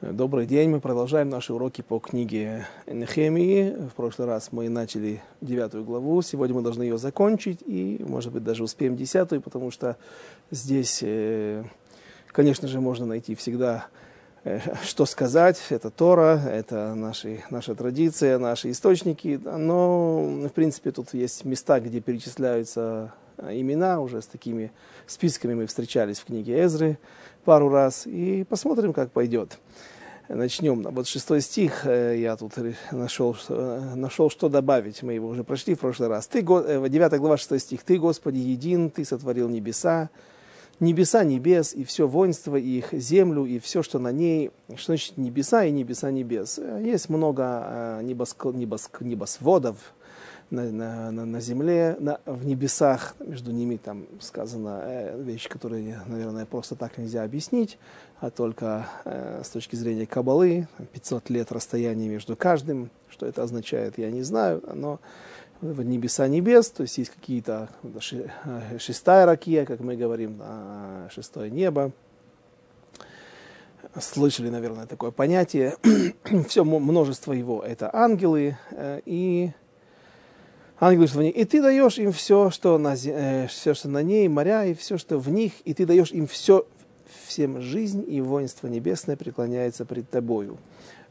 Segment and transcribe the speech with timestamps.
[0.00, 3.88] Добрый день, мы продолжаем наши уроки по книге Нехемии.
[3.88, 8.44] В прошлый раз мы начали девятую главу, сегодня мы должны ее закончить и, может быть,
[8.44, 9.96] даже успеем десятую, потому что
[10.52, 11.64] здесь, э,
[12.28, 13.88] конечно же, можно найти всегда,
[14.44, 15.60] э, что сказать.
[15.70, 22.00] Это Тора, это наши, наша традиция, наши источники, но, в принципе, тут есть места, где
[22.00, 23.12] перечисляются
[23.42, 24.72] имена, уже с такими
[25.06, 26.98] списками мы встречались в книге Эзры
[27.44, 29.58] пару раз, и посмотрим, как пойдет.
[30.28, 30.82] Начнем.
[30.82, 32.52] Вот шестой стих э, я тут
[32.92, 35.02] нашел, э, нашел, что добавить.
[35.02, 36.26] Мы его уже прошли в прошлый раз.
[36.26, 37.82] Ты, э, девятая глава, шестой стих.
[37.82, 40.10] Ты, Господи, един, Ты сотворил небеса,
[40.80, 44.50] небеса небес, и все воинство их, землю, и все, что на ней.
[44.76, 46.60] Что значит небеса и небеса небес?
[46.82, 49.94] Есть много небоск, небоск, небосводов,
[50.50, 56.00] на, на, на, на земле, на, в небесах, между ними там сказано э, вещи, которые,
[56.06, 57.78] наверное, просто так нельзя объяснить,
[58.20, 63.98] а только э, с точки зрения Кабалы, 500 лет расстояния между каждым, что это означает,
[63.98, 65.00] я не знаю, но
[65.60, 70.40] в небеса небес, то есть есть какие-то э, шестая ракия, как мы говорим,
[71.10, 71.92] шестое небо,
[74.00, 75.76] слышали, наверное, такое понятие.
[76.48, 79.52] Все множество его это ангелы э, и
[80.80, 81.32] Ангелы, что в ней.
[81.32, 84.96] И ты даешь им все, что на, э, все, что на ней, моря, и все,
[84.96, 86.66] что в них, и ты даешь им все,
[87.26, 90.56] всем жизнь, и воинство небесное преклоняется пред тобою.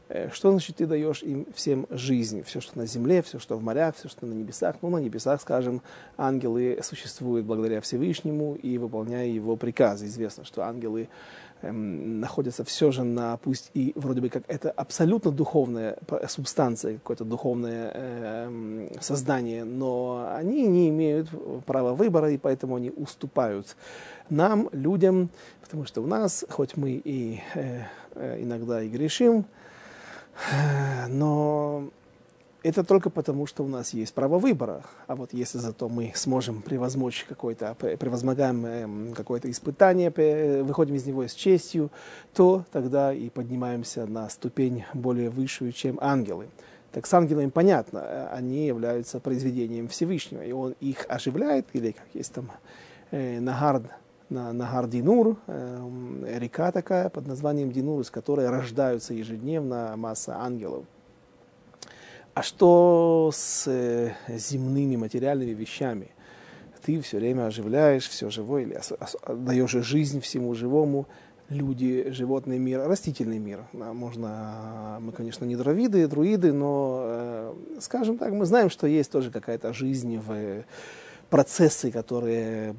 [0.08, 2.42] Э, что значит ты даешь им всем жизнь?
[2.44, 4.76] Все, что на земле, все, что в морях, все, что на небесах.
[4.80, 5.82] Ну, на небесах, скажем,
[6.16, 10.06] ангелы существуют благодаря Всевышнему и выполняя его приказы.
[10.06, 11.10] Известно, что ангелы
[11.62, 17.24] эм, находятся все же на, пусть и вроде бы как это абсолютно духовная субстанция, какое-то
[17.24, 21.28] духовное э, создание, но они не имеют
[21.66, 23.76] права выбора, и поэтому они уступают
[24.30, 27.82] нам, людям, потому что у нас, хоть мы и э,
[28.14, 29.44] э иногда и грешим,
[31.08, 31.90] но
[32.62, 34.82] это только потому, что у нас есть право выбора.
[35.06, 40.10] А вот если зато мы сможем превозмочь какое-то, превозмогаем эм, какое-то испытание,
[40.62, 41.90] выходим из него с честью,
[42.34, 46.48] то тогда и поднимаемся на ступень более высшую, чем ангелы.
[46.92, 52.06] Так с ангелами понятно, э, они являются произведением Всевышнего, и он их оживляет, или как
[52.14, 52.50] есть там
[53.10, 53.84] э, Нагард,
[54.30, 60.86] на, Нагар Динур, э, река такая под названием Динур, из которой рождаются ежедневно масса ангелов.
[62.38, 66.06] А что с э, земными материальными вещами?
[66.84, 68.80] Ты все время оживляешь все живое, или
[69.44, 71.08] даешь жизнь всему живому,
[71.48, 73.64] люди, животный мир, растительный мир.
[73.72, 79.32] Можно, мы, конечно, не дровиды, друиды, но, э, скажем так, мы знаем, что есть тоже
[79.32, 80.62] какая-то жизнь в
[81.30, 82.76] процессы, которые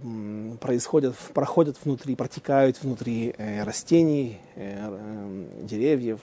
[0.61, 6.21] происходят, проходят внутри, протекают внутри э, растений, э, э, деревьев.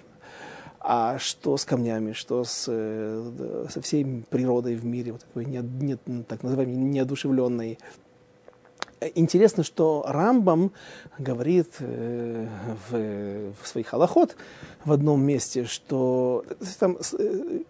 [0.80, 5.62] А что с камнями, что с, э, со всей природой в мире, вот такой не,
[5.80, 7.78] не, так называемой неодушевленной.
[9.14, 10.72] Интересно, что Рамбам
[11.18, 12.46] говорит э,
[12.88, 14.36] в, в своих аллахот
[14.84, 16.44] в одном месте, что
[16.78, 17.60] там, э,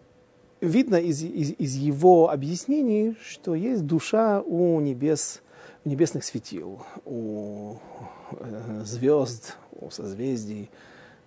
[0.61, 5.43] видно из, из, из его объяснений, что есть душа у небес,
[5.85, 7.77] у небесных светил, у
[8.85, 10.71] звезд, у созвездий.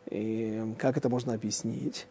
[0.10, 2.08] И как это можно объяснить?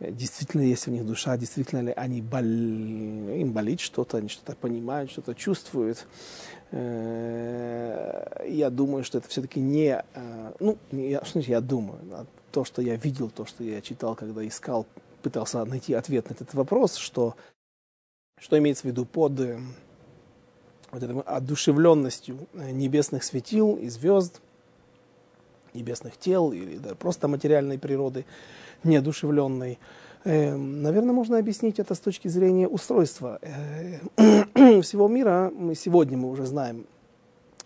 [0.00, 2.40] Действительно есть у них душа, действительно ли они бол...
[2.40, 6.06] им болит что-то, они что-то понимают, что-то чувствуют.
[6.72, 10.02] Э, я думаю, что это все-таки не...
[10.14, 12.00] Э, ну, я, что я думаю?
[12.10, 14.86] А то, что я видел, то, что я читал, когда искал
[15.22, 17.36] пытался найти ответ на этот вопрос, что,
[18.38, 19.60] что имеется в виду под э,
[20.90, 24.40] вот этой одушевленностью э, небесных светил и звезд,
[25.74, 28.24] небесных тел или да, просто материальной природы,
[28.84, 29.78] неодушевленной.
[30.24, 33.38] Э, наверное, можно объяснить это с точки зрения устройства
[34.82, 35.52] всего мира.
[35.54, 36.86] Мы сегодня мы уже знаем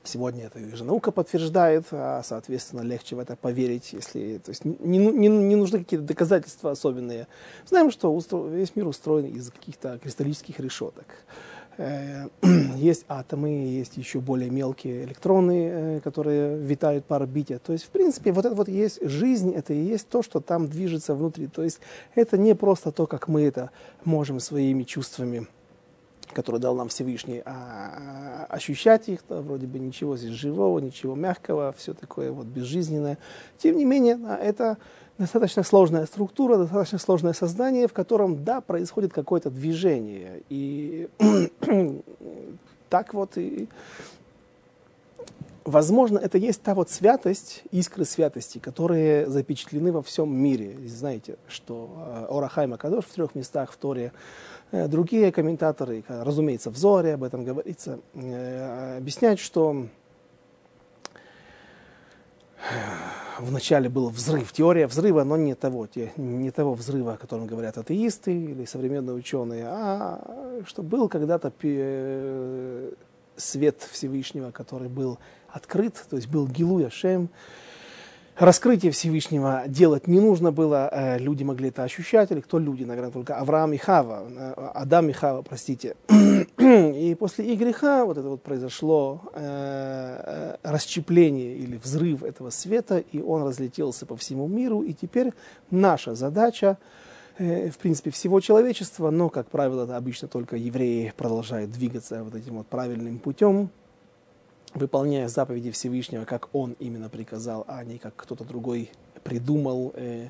[0.06, 4.98] Сегодня это же наука подтверждает, а, соответственно, легче в это поверить, если, то есть не,
[4.98, 7.26] не, не нужны какие-то доказательства особенные.
[7.66, 11.06] Знаем, что устро, весь мир устроен из каких-то кристаллических решеток.
[11.78, 12.28] Э,
[12.76, 17.58] есть атомы, есть еще более мелкие электроны, э, которые витают по орбите.
[17.58, 20.68] То есть, в принципе, вот это вот есть жизнь, это и есть то, что там
[20.68, 21.46] движется внутри.
[21.48, 21.80] То есть,
[22.14, 23.70] это не просто то, как мы это
[24.04, 25.46] можем своими чувствами
[26.32, 31.74] который дал нам Всевышний, а ощущать их, то вроде бы ничего здесь живого, ничего мягкого,
[31.76, 33.18] все такое вот безжизненное.
[33.58, 34.78] Тем не менее, это
[35.18, 40.42] достаточно сложная структура, достаточно сложное создание, в котором, да, происходит какое-то движение.
[40.48, 41.08] И
[42.88, 43.68] так вот и
[45.66, 50.76] возможно, это есть та вот святость, искры святости, которые запечатлены во всем мире.
[50.86, 54.12] Знаете, что э, Орахайма Кадош в трех местах в Торе,
[54.70, 59.86] э, другие комментаторы, разумеется, в Зоре об этом говорится, э, объясняют, что
[63.38, 65.86] вначале был взрыв, теория взрыва, но не того,
[66.16, 71.50] не того взрыва, о котором говорят атеисты или современные ученые, а что был когда-то
[73.36, 75.18] свет Всевышнего, который был
[75.56, 77.30] открыт, то есть был Гилуя Шем.
[78.38, 83.10] Раскрытие Всевышнего делать не нужно было, э, люди могли это ощущать, или кто люди, наверное,
[83.10, 85.96] только Авраам и Хава, э, Адам и Хава, простите.
[86.58, 93.22] И после их греха вот это вот произошло э, расщепление или взрыв этого света, и
[93.22, 95.32] он разлетелся по всему миру, и теперь
[95.70, 96.76] наша задача,
[97.38, 102.66] в принципе, всего человечества, но, как правило, обычно только евреи продолжают двигаться вот этим вот
[102.66, 103.70] правильным путем,
[104.76, 108.90] выполняя заповеди Всевышнего, как Он именно приказал, а не как кто-то другой
[109.24, 110.28] придумал, э,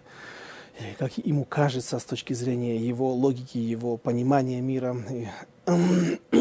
[0.99, 4.97] как ему кажется с точки зрения его логики, его понимания мира.
[5.11, 5.27] И,
[5.67, 6.36] э,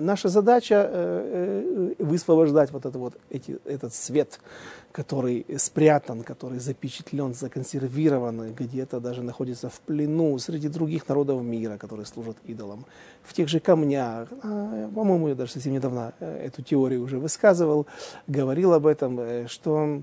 [0.00, 4.40] наша задача э, э, высвобождать вот, это вот эти, этот свет,
[4.92, 12.06] который спрятан, который запечатлен, законсервирован, где-то даже находится в плену среди других народов мира, которые
[12.06, 12.86] служат идолам.
[13.22, 17.86] В тех же камнях, а, по-моему, я даже совсем недавно э, эту теорию уже высказывал,
[18.26, 20.02] говорил об этом, э, что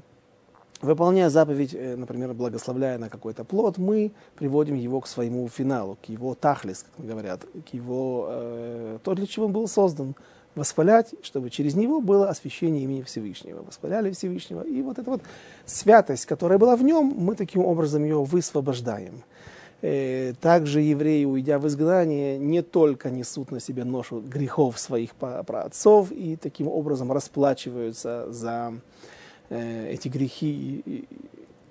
[0.84, 6.10] выполняя заповедь, э, например, благословляя на какой-то плод, мы приводим его к своему финалу, к
[6.10, 10.16] его тахлис, как говорят, к его, э, то, для чего он был создан–
[10.56, 13.64] восхвалять, чтобы через него было освящение имени Всевышнего.
[13.64, 14.62] Восхваляли Всевышнего.
[14.62, 15.22] И вот эта вот
[15.66, 19.24] святость, которая была в нем, мы таким образом ее высвобождаем.
[19.82, 26.12] Э, также евреи, уйдя в изгнание, не только несут на себе ношу грехов своих праотцов
[26.12, 28.74] и таким образом расплачиваются за
[29.54, 31.08] эти грехи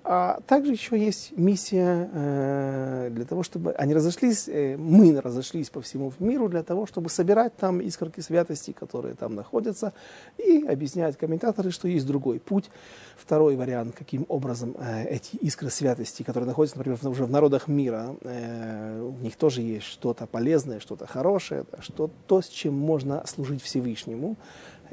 [0.05, 5.79] а также еще есть миссия э, для того, чтобы они разошлись, э, мы разошлись по
[5.81, 9.93] всему миру для того, чтобы собирать там искорки святости, которые там находятся,
[10.37, 12.69] и объяснять комментаторы, что есть другой путь.
[13.15, 18.13] Второй вариант, каким образом э, эти искры святости, которые находятся, например, уже в народах мира,
[18.23, 23.63] э, у них тоже есть что-то полезное, что-то хорошее, что то, с чем можно служить
[23.63, 24.35] Всевышнему.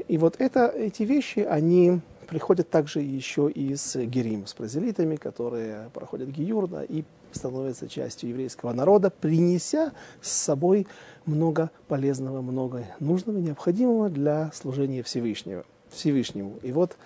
[0.07, 5.91] И вот это, эти вещи, они приходят также еще и с герим, с бразилитами, которые
[5.93, 9.93] проходят гиюр да, и становятся частью еврейского народа, принеся
[10.23, 10.87] с собой
[11.27, 16.61] много полезного, много нужного, необходимого для служения Всевышнего, Всевышнему.
[16.63, 16.97] И вот,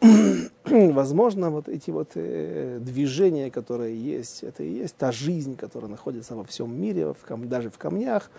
[0.64, 6.36] возможно, вот эти вот э, движения, которые есть, это и есть та жизнь, которая находится
[6.36, 8.30] во всем мире, в кам- даже в камнях,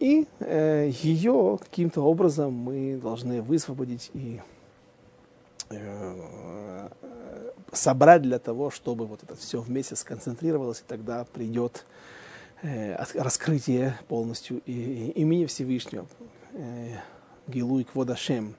[0.00, 4.40] и э, ее каким-то образом мы должны высвободить и
[7.72, 11.84] собрать для того, чтобы вот это все вместе сконцентрировалось, и тогда придет
[12.62, 16.06] э, раскрытие полностью имени Всевышнего,
[16.52, 16.96] э,
[17.46, 18.54] Гилуй Кводашем.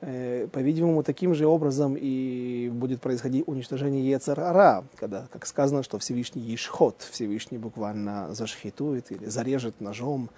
[0.00, 7.06] По-видимому, таким же образом и будет происходить уничтожение Ецарара, когда, как сказано, что Всевышний Ишхот,
[7.10, 10.30] Всевышний буквально зашхитует или зарежет ножом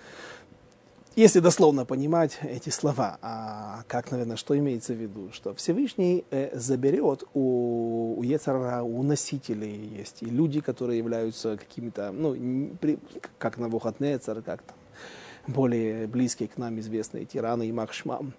[1.16, 5.30] если дословно понимать эти слова, а как, наверное, что имеется в виду?
[5.32, 12.12] Что Всевышний э, заберет у, у Ецара, у носителей есть и люди, которые являются какими-то,
[12.12, 12.34] ну,
[12.80, 12.98] при,
[13.38, 14.76] как Навуходнецар, как там,
[15.46, 18.32] более близкие к нам известные тираны и Махшмам,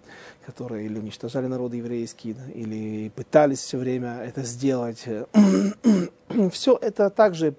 [0.46, 5.06] которые или уничтожали народ еврейский, или пытались все время это сделать.
[6.50, 7.54] все это также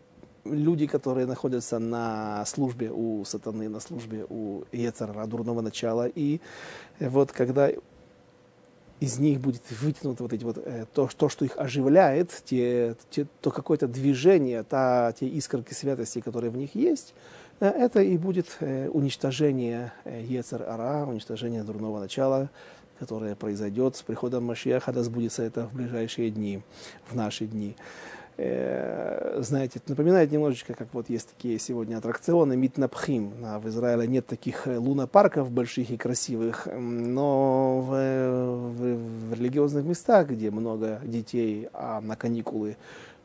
[0.46, 6.08] люди, которые находятся на службе у сатаны, на службе у Ецара, дурного начала.
[6.08, 6.40] И
[7.00, 7.72] вот когда
[9.00, 13.28] из них будет вытянуто вот эти вот, э, то, то, что их оживляет, те, те,
[13.42, 17.14] то какое-то движение, та, те искорки святости, которые в них есть,
[17.60, 22.50] э, это и будет э, уничтожение Ецар Ара, уничтожение дурного начала,
[23.00, 26.62] которое произойдет с приходом Машиаха, да сбудется это в ближайшие дни,
[27.10, 27.76] в наши дни.
[28.38, 33.32] Э, знаете, напоминает немножечко, как вот есть такие сегодня аттракционы Митнапхим.
[33.60, 40.28] В Израиле нет таких э, лунопарков больших и красивых, но в, в, в религиозных местах,
[40.30, 42.76] где много детей, а на каникулы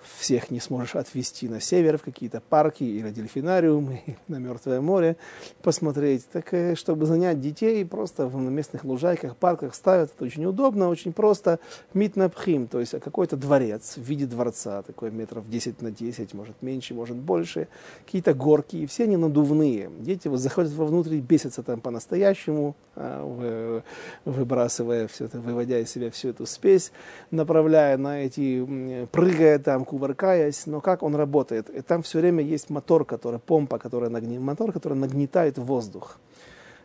[0.03, 5.17] всех не сможешь отвезти на север в какие-то парки или дельфинариумы, на Мертвое море
[5.63, 6.27] посмотреть.
[6.33, 10.11] Так, э, чтобы занять детей, просто в местных лужайках, парках ставят.
[10.15, 11.59] Это очень удобно, очень просто.
[11.95, 16.95] Митнапхим, то есть какой-то дворец в виде дворца, такой метров 10 на 10, может меньше,
[16.95, 17.69] может больше.
[18.05, 19.91] Какие-то горки, и все они надувные.
[20.01, 23.83] Дети вот заходят вовнутрь и бесятся там по-настоящему, а,
[24.25, 26.93] выбрасывая все это, выводя из себя всю эту спесь,
[27.31, 31.69] направляя на эти, прыгая там, кувыркаясь, но как он работает?
[31.69, 34.39] И там все время есть мотор, который, помпа, которая нагни...
[34.39, 36.19] мотор, который нагнетает воздух.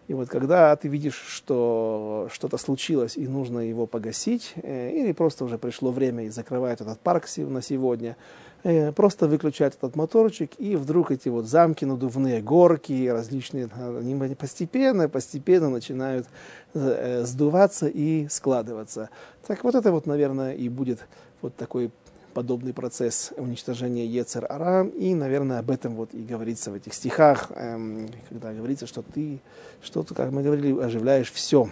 [0.08, 5.46] И вот когда ты видишь, что что-то случилось и нужно его погасить, э, или просто
[5.46, 8.16] уже пришло время и закрывают этот парк на сегодня,
[8.64, 13.70] э, просто выключать этот моторчик, и вдруг эти вот замки, надувные горки, различные,
[14.00, 16.28] они постепенно, постепенно начинают
[16.74, 19.10] э, сдуваться и складываться.
[19.48, 21.08] Так вот это вот, наверное, и будет
[21.42, 21.92] вот такой
[22.36, 24.86] подобный процесс уничтожения Ецер Ара.
[24.86, 29.40] И, наверное, об этом вот и говорится в этих стихах, эм, когда говорится, что ты,
[29.82, 31.72] что ты, как мы говорили, оживляешь все,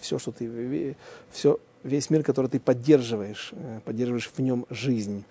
[0.00, 0.96] все, что ты,
[1.32, 5.24] все, весь мир, который ты поддерживаешь, э, поддерживаешь в нем жизнь.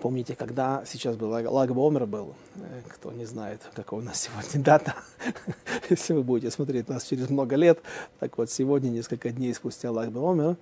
[0.00, 4.64] Помните, когда сейчас был Лагба Омер был, э, кто не знает, какой у нас сегодня
[4.64, 4.94] дата,
[5.90, 7.80] если вы будете смотреть нас через много лет,
[8.18, 10.56] так вот сегодня, несколько дней спустя Лагба Омер,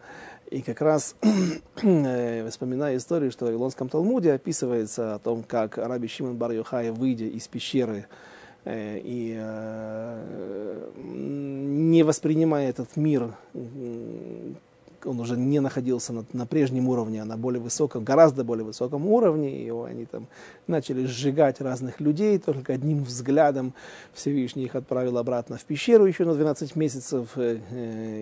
[0.51, 1.17] и как раз
[1.83, 6.91] э, вспоминая историю, что в Вавилонском Талмуде описывается о том, как Раби Шимон бар Йохай,
[6.91, 8.07] выйдя из пещеры
[8.65, 9.35] э, и
[10.97, 13.35] не воспринимая этот мир
[15.07, 19.07] он уже не находился на, на прежнем уровне, а на более высоком, гораздо более высоком
[19.07, 20.27] уровне, и они там
[20.67, 23.75] начали сжигать разных людей, только одним взглядом
[24.15, 27.59] Всевышний их отправил обратно в пещеру еще на 12 месяцев, э,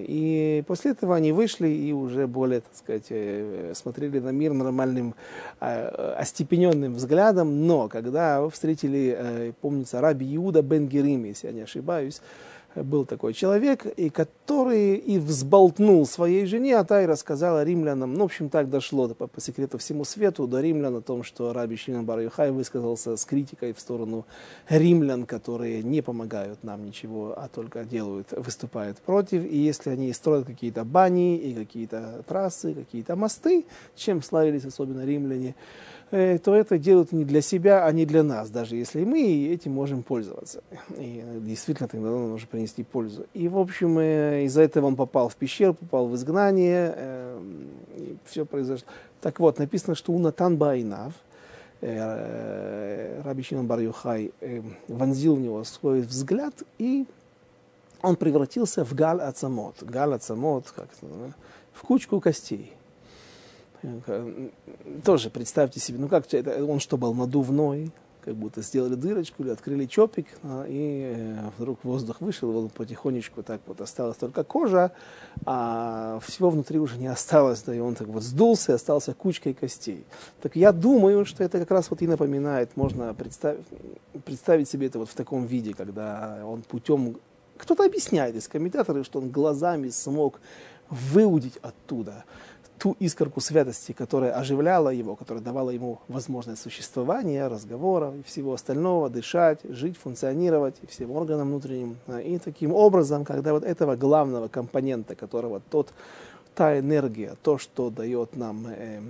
[0.06, 5.14] и после этого они вышли и уже более, так сказать, э, смотрели на мир нормальным,
[5.60, 11.62] а, остепененным взглядом, но когда встретили, э, помнится, раби Иуда бен Герим, если я не
[11.62, 12.20] ошибаюсь,
[12.82, 18.20] был такой человек, и который и взболтнул своей жене, а та и рассказала римлянам, ну,
[18.20, 21.76] в общем, так дошло по, по секрету всему свету до римлян о том, что Раби
[21.76, 22.20] Шимон бар
[22.50, 24.26] высказался с критикой в сторону
[24.68, 30.46] римлян, которые не помогают нам ничего, а только делают, выступают против, и если они строят
[30.46, 33.66] какие-то бани и какие-то трассы, какие-то мосты,
[33.96, 35.54] чем славились особенно римляне,
[36.10, 40.02] то это делают не для себя, а не для нас, даже если мы этим можем
[40.02, 40.62] пользоваться.
[40.96, 43.26] И действительно тогда он может принести пользу.
[43.34, 47.40] И, в общем, э, из-за этого он попал в пещеру, попал в изгнание, э,
[47.96, 48.86] и все произошло.
[49.20, 51.12] Так вот, написано, что у Натан Байнав,
[51.80, 54.32] Раби Шинон бар Юхай,
[54.88, 57.06] вонзил в него свой взгляд, и
[58.02, 59.82] он превратился в галь ацамот.
[59.82, 61.34] Галь ацамот, как это,
[61.72, 62.72] в кучку костей.
[65.04, 67.92] Тоже представьте себе, ну как это, он что был надувной,
[68.28, 73.42] как будто сделали дырочку или открыли чопик, а, и э, вдруг воздух вышел, он потихонечку
[73.42, 74.92] так вот осталась только кожа,
[75.46, 79.54] а всего внутри уже не осталось, да, и он так вот сдулся и остался кучкой
[79.54, 80.04] костей.
[80.42, 83.64] Так я думаю, что это как раз вот и напоминает, можно представить,
[84.26, 87.16] представить себе это вот в таком виде, когда он путем,
[87.56, 90.38] кто-то объясняет из комментаторов, что он глазами смог
[90.90, 92.24] выудить оттуда
[92.78, 99.10] ту искорку святости, которая оживляла его, которая давала ему возможность существования, разговора и всего остального,
[99.10, 101.96] дышать, жить, функционировать всем органам внутренним.
[102.24, 105.92] И таким образом, когда вот этого главного компонента, которого тот
[106.58, 109.00] та энергия, то, что дает нам э,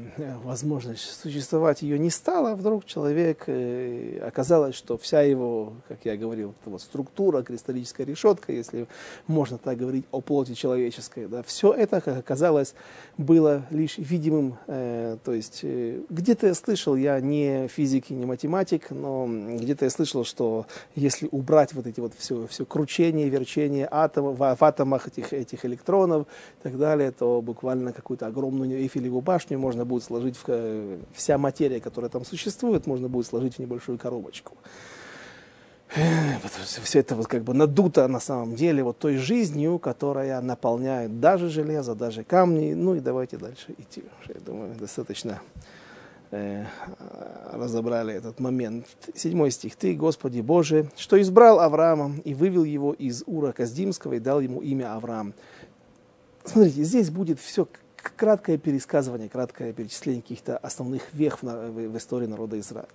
[0.45, 6.53] возможность существовать, ее не стало, вдруг человек, э, оказалось, что вся его, как я говорил,
[6.67, 8.87] вот структура, кристаллическая решетка, если
[9.27, 12.75] можно так говорить о плоти человеческой, да, все это, как оказалось,
[13.17, 18.27] было лишь видимым, э, то есть э, где-то я слышал, я не физик и не
[18.27, 23.89] математик, но где-то я слышал, что если убрать вот эти вот все, все кручение, верчение
[23.91, 26.27] атомов, в, в атомах этих, этих электронов
[26.61, 31.39] и так далее, то буквально какую-то огромную Эйфелеву башню можно будет сложить, в, э, вся
[31.39, 34.55] материя, которая там существует, можно будет сложить в небольшую коробочку.
[36.83, 41.49] Все это вот как бы надуто на самом деле вот той жизнью, которая наполняет даже
[41.49, 42.75] железо, даже камни.
[42.75, 44.05] Ну и давайте дальше идти.
[44.29, 45.41] Я думаю, достаточно
[46.31, 46.67] э,
[47.53, 48.87] разобрали этот момент.
[49.15, 49.77] Седьмой стих.
[49.77, 54.61] «Ты, Господи Боже, что избрал Авраама и вывел его из Ура Каздимского и дал ему
[54.61, 55.33] имя Авраам,
[56.49, 57.69] Смотрите, здесь будет все
[58.17, 62.89] краткое пересказывание, краткое перечисление каких-то основных вех в, в, в истории народа Израиля.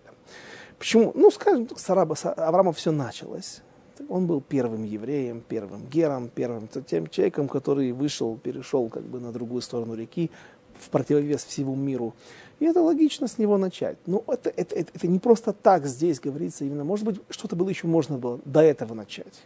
[0.80, 1.12] Почему?
[1.14, 3.62] Ну, скажем, с, Араба, с Авраама все началось.
[4.10, 9.32] Он был первым евреем, первым гером, первым тем человеком, который вышел, перешел как бы на
[9.32, 10.32] другую сторону реки,
[10.80, 12.16] в противовес всему миру.
[12.60, 13.98] И это логично с него начать.
[14.08, 16.84] Но это, это, это, это не просто так здесь говорится именно.
[16.84, 19.46] Может быть, что-то было еще можно было до этого начать.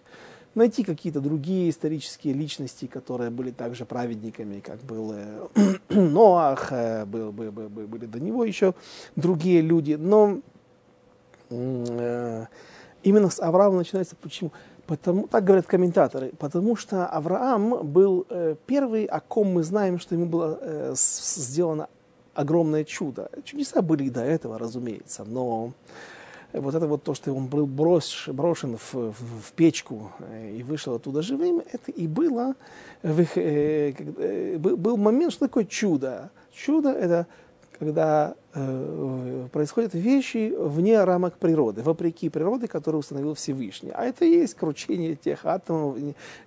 [0.57, 5.47] Найти какие-то другие исторические личности, которые были также праведниками, как был э,
[5.89, 8.73] Ноах, э, был, был, был, были до него еще
[9.15, 9.93] другие люди.
[9.93, 10.39] Но
[11.51, 12.45] э,
[13.03, 14.51] именно с Авраама начинается почему?
[14.87, 18.25] Потому, так говорят комментаторы, потому что Авраам был
[18.65, 21.87] первый, о ком мы знаем, что ему было сделано
[22.33, 23.29] огромное чудо.
[23.43, 25.73] Чудеса были и до этого, разумеется, но
[26.54, 30.63] вот это вот то, что он был брош, брошен в, в, в печку э, и
[30.63, 32.56] вышел оттуда живым, это и было,
[33.04, 36.32] в их, э, э, был момент, что такое чудо.
[36.51, 37.27] Чудо это
[37.80, 43.92] когда э, происходят вещи вне рамок природы, вопреки природе, которую установил Всевышний.
[43.94, 45.98] А это и есть кручение тех атомов,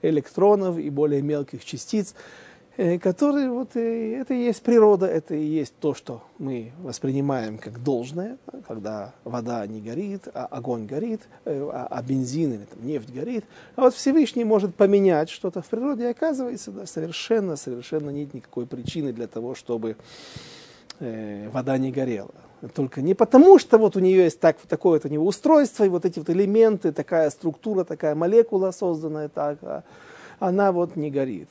[0.02, 2.14] электронов и более мелких частиц,
[2.98, 7.82] которые вот э, это и есть природа, это и есть то, что мы воспринимаем как
[7.82, 13.12] должное, когда вода не горит, а огонь горит, э, а, а бензин или там, нефть
[13.12, 13.44] горит.
[13.76, 18.64] А вот Всевышний может поменять что-то в природе, и оказывается, да, совершенно, совершенно нет никакой
[18.64, 19.96] причины для того, чтобы
[21.00, 22.34] э, вода не горела.
[22.74, 25.90] Только не потому, что вот у нее есть так, такое вот у него устройство, и
[25.90, 29.82] вот эти вот элементы, такая структура, такая молекула созданная так, а
[30.38, 31.50] она вот не горит.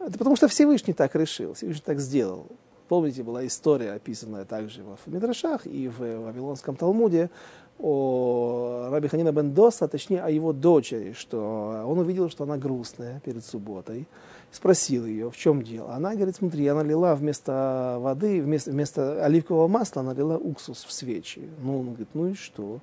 [0.00, 2.46] Это потому что Всевышний так решил, Всевышний так сделал.
[2.88, 7.30] Помните, была история, описанная также в Мидрашах и в Вавилонском Талмуде
[7.78, 13.20] о Раби Ханина бен Доса, точнее о его дочери, что он увидел, что она грустная
[13.20, 14.06] перед субботой
[14.50, 15.94] спросил ее, в чем дело.
[15.94, 21.48] Она говорит, смотри, я налила вместо воды, вместо, вместо оливкового масла, налила уксус в свечи.
[21.62, 22.80] Ну, он говорит, ну и что?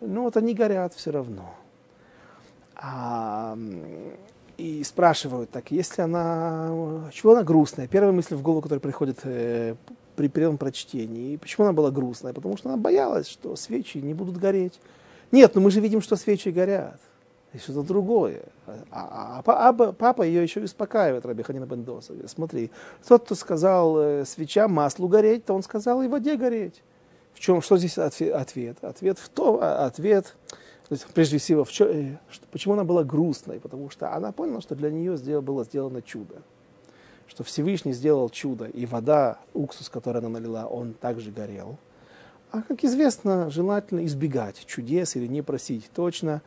[0.00, 1.54] Ну, вот они горят все равно.
[2.74, 3.56] А,
[4.58, 7.86] и спрашивают, так, если она, чего она грустная?
[7.86, 9.76] Первая мысль в голову, которая приходит э,
[10.16, 11.34] при первом прочтении.
[11.34, 12.32] И почему она была грустная?
[12.32, 14.80] Потому что она боялась, что свечи не будут гореть.
[15.30, 16.98] Нет, но мы же видим, что свечи горят
[17.52, 18.42] и что-то другое.
[18.66, 22.14] А, а, а, а папа ее еще успокаивает, Раби Ханина Бендоса.
[22.26, 22.70] Смотри,
[23.06, 26.82] тот, кто сказал э, свеча маслу гореть, то он сказал и воде гореть.
[27.32, 28.78] В чем, что здесь ответ?
[28.82, 30.34] Ответ в том, а, ответ,
[30.88, 32.16] то есть, прежде всего, в чем, э,
[32.50, 33.60] почему она была грустной?
[33.60, 36.36] Потому что она поняла, что для нее сделал, было сделано чудо.
[37.26, 41.76] Что Всевышний сделал чудо, и вода, уксус, который она налила, он также горел.
[42.50, 46.40] А, как известно, желательно избегать чудес или не просить точно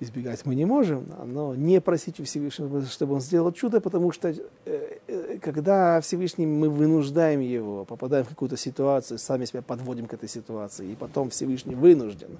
[0.00, 4.28] избегать мы не можем, но не просить у Всевышнего, чтобы он сделал чудо, потому что
[4.28, 10.14] э, э, когда Всевышний мы вынуждаем его, попадаем в какую-то ситуацию, сами себя подводим к
[10.14, 12.36] этой ситуации, и потом Всевышний вынужден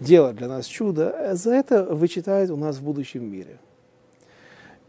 [0.00, 3.58] делать для нас чудо, э, за это вычитают у нас в будущем мире.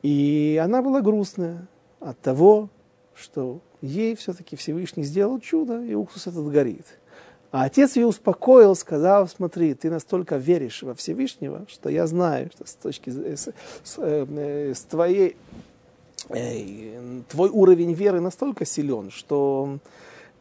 [0.01, 1.67] И она была грустная
[1.99, 2.69] от того,
[3.13, 6.85] что ей все-таки Всевышний сделал чудо, и уксус этот горит.
[7.55, 12.67] А отец ее успокоил, сказал, смотри, ты настолько веришь во Всевышнего, что я знаю, что
[12.67, 13.47] с точки с,
[13.81, 15.37] с, э, с твоей,
[16.27, 19.79] э, твой уровень веры настолько силен, что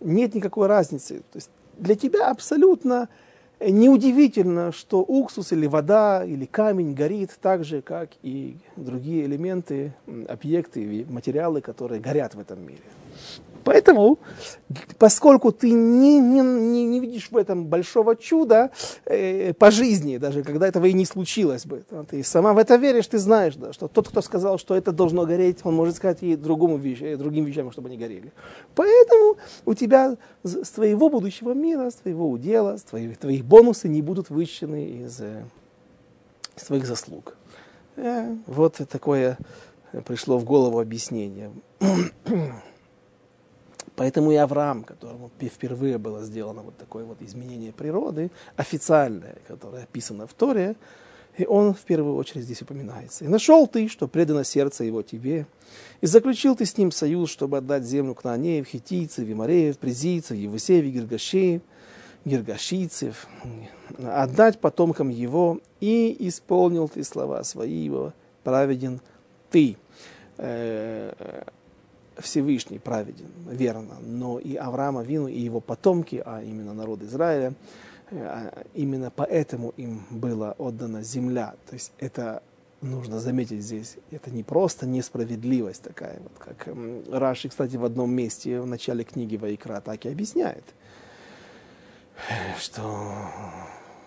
[0.01, 1.19] нет никакой разницы.
[1.31, 3.09] То есть для тебя абсолютно
[3.61, 9.95] неудивительно, что уксус или вода или камень горит так же, как и другие элементы,
[10.27, 12.83] объекты, материалы, которые горят в этом мире.
[13.65, 14.19] Поэтому,
[14.99, 18.71] поскольку ты не, не, не, не видишь в этом большого чуда
[19.07, 23.07] э, по жизни, даже когда этого и не случилось бы, ты сама в это веришь,
[23.07, 26.37] ты знаешь, да, что тот, кто сказал, что это должно гореть, он может сказать и
[26.37, 28.33] другому вещ, и другим вещам, чтобы они горели.
[28.75, 34.03] Поэтому у тебя с твоего будущего мира, с твоего удела, с твоих, твоих бонусы не
[34.03, 35.45] будут вычтены из, э,
[36.57, 37.37] из твоих заслуг.
[37.97, 39.39] Э, вот такое
[40.07, 41.51] пришло в голову объяснение.
[43.97, 50.27] Поэтому и Авраам, которому впервые было сделано вот такое вот изменение природы, официальное, которое описано
[50.27, 50.75] в Торе,
[51.37, 53.25] и он в первую очередь здесь упоминается.
[53.25, 55.47] «И нашел ты, что предано сердце его тебе,
[56.01, 61.63] и заключил ты с ним союз, чтобы отдать землю Кнаанеев, хитийцев, Вимареев, Презийцев, Евусеев, Гиргашеев,
[62.25, 63.27] Гиргашийцев,
[64.03, 69.01] отдать потомкам его, и исполнил ты слова свои его, праведен
[69.51, 69.77] ты».
[72.19, 77.55] Всевышний праведен, верно, но и Авраама Вину, и его потомки, а именно народ Израиля,
[78.11, 81.55] э, а именно поэтому им была отдана земля.
[81.67, 82.43] То есть это
[82.81, 86.69] нужно заметить здесь, это не просто несправедливость такая, вот как
[87.11, 90.65] Раши, кстати, в одном месте в начале книги Вайкра так и объясняет,
[92.59, 92.83] что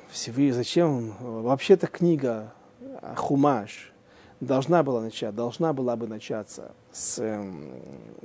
[0.09, 2.53] Всевышний, зачем, вообще-то книга
[3.15, 3.91] Хумаш,
[4.39, 7.71] должна была начать, должна была бы начаться с, эм,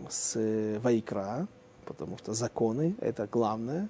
[0.08, 1.46] с Вайкра,
[1.84, 3.88] потому что законы это главное,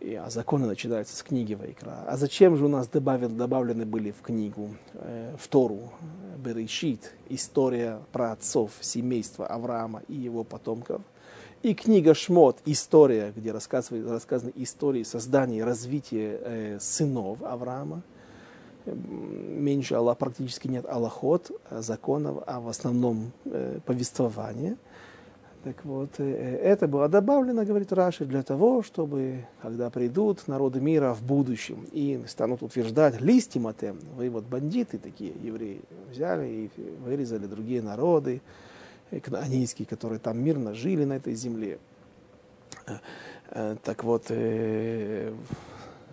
[0.00, 2.04] и, а законы начинаются с книги Вайкра.
[2.06, 5.92] А зачем же у нас добавил, добавлены были в книгу, э, в Тору,
[6.38, 11.02] Берешит, история про отцов семейства Авраама и его потомков–
[11.62, 18.00] и книга Шмот, история, где рассказаны, рассказаны истории создания и развития э, сынов Авраама.
[18.86, 24.76] Меньше Аллах, практически нет Аллахот, э, законов, а в основном э, повествование.
[25.64, 31.12] Так вот, э, это было добавлено, говорит Раши, для того, чтобы, когда придут народы мира
[31.12, 36.70] в будущем и станут утверждать, листимате, вы вот бандиты такие, евреи, взяли и
[37.04, 38.40] вырезали другие народы,
[39.10, 41.78] кнаанийские, которые там мирно жили на этой земле.
[42.86, 42.92] Э,
[43.50, 45.32] э, так вот, э,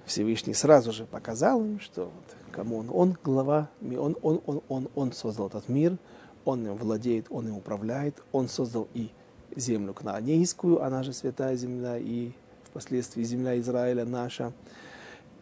[0.05, 2.11] Всевышний сразу же показал им, что
[2.57, 5.95] кому он, он глава, он, он, он, он, он создал этот мир,
[6.43, 9.11] он им владеет, он им управляет, он создал и
[9.55, 12.31] землю кнаанейскую, она же святая земля, и
[12.63, 14.53] впоследствии земля Израиля наша.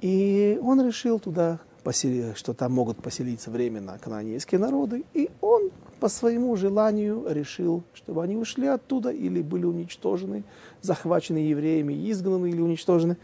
[0.02, 6.10] И он решил туда поселить, что там могут поселиться временно кнаанейские народы, и он по
[6.10, 10.44] своему желанию решил, чтобы они ушли оттуда или были уничтожены,
[10.82, 13.16] захвачены евреями, изгнаны или уничтожены.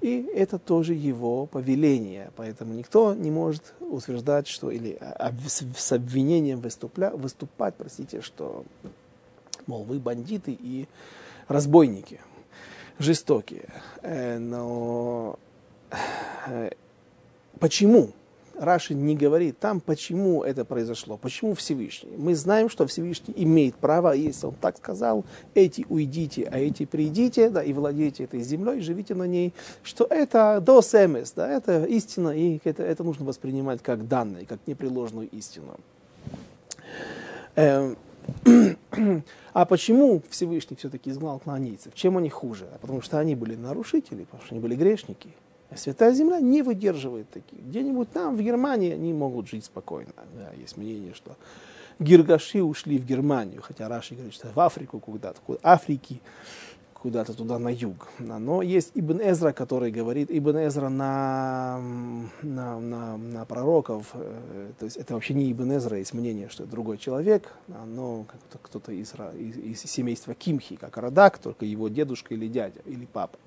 [0.00, 2.30] И это тоже его повеление.
[2.36, 4.98] Поэтому никто не может утверждать, что или
[5.46, 8.64] с обвинением выступля, выступать, простите, что,
[9.66, 10.86] мол, вы бандиты и
[11.48, 12.20] разбойники,
[12.98, 13.68] жестокие.
[14.02, 15.38] Э, но
[16.46, 16.70] э,
[17.58, 18.10] почему?
[18.58, 22.16] Раши не говорит там, почему это произошло, почему Всевышний.
[22.16, 27.50] Мы знаем, что Всевышний имеет право, если он так сказал, эти уйдите, а эти придите,
[27.50, 32.30] да, и владейте этой землей, живите на ней, что это до СМС, да, это истина,
[32.30, 35.78] и это, это нужно воспринимать как данное, как непреложную истину.
[37.56, 37.96] Эм,
[39.52, 41.94] а почему Всевышний все-таки изгнал кнаанийцев?
[41.94, 42.66] Чем они хуже?
[42.80, 45.28] Потому что они были нарушители, потому что они были грешники–
[45.74, 47.58] Святая Земля не выдерживает таких.
[47.60, 50.12] Где-нибудь там, в Германии, они могут жить спокойно.
[50.34, 51.36] Да, есть мнение, что
[51.98, 56.20] гиргаши ушли в Германию, хотя Раши говорит, что в Африку куда-то, Африки,
[56.94, 58.08] куда-то туда на юг.
[58.18, 61.80] Но есть Ибн Эзра, который говорит, Ибн Эзра на,
[62.42, 66.64] на, на, на пророков, э, то есть это вообще не Ибн Эзра, есть мнение, что
[66.64, 68.26] это другой человек, но
[68.62, 73.38] кто-то, из, из, из семейства Кимхи, как Радак, только его дедушка или дядя, или папа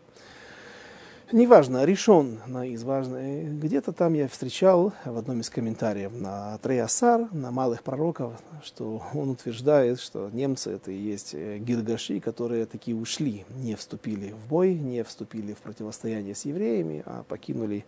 [1.31, 3.43] неважно, решен из важно.
[3.43, 9.31] Где-то там я встречал в одном из комментариев на Треясар, на малых пророков, что он
[9.31, 14.73] утверждает, что немцы это и есть э, гиргаши, которые такие ушли, не вступили в бой,
[14.73, 17.85] не вступили в противостояние с евреями, а покинули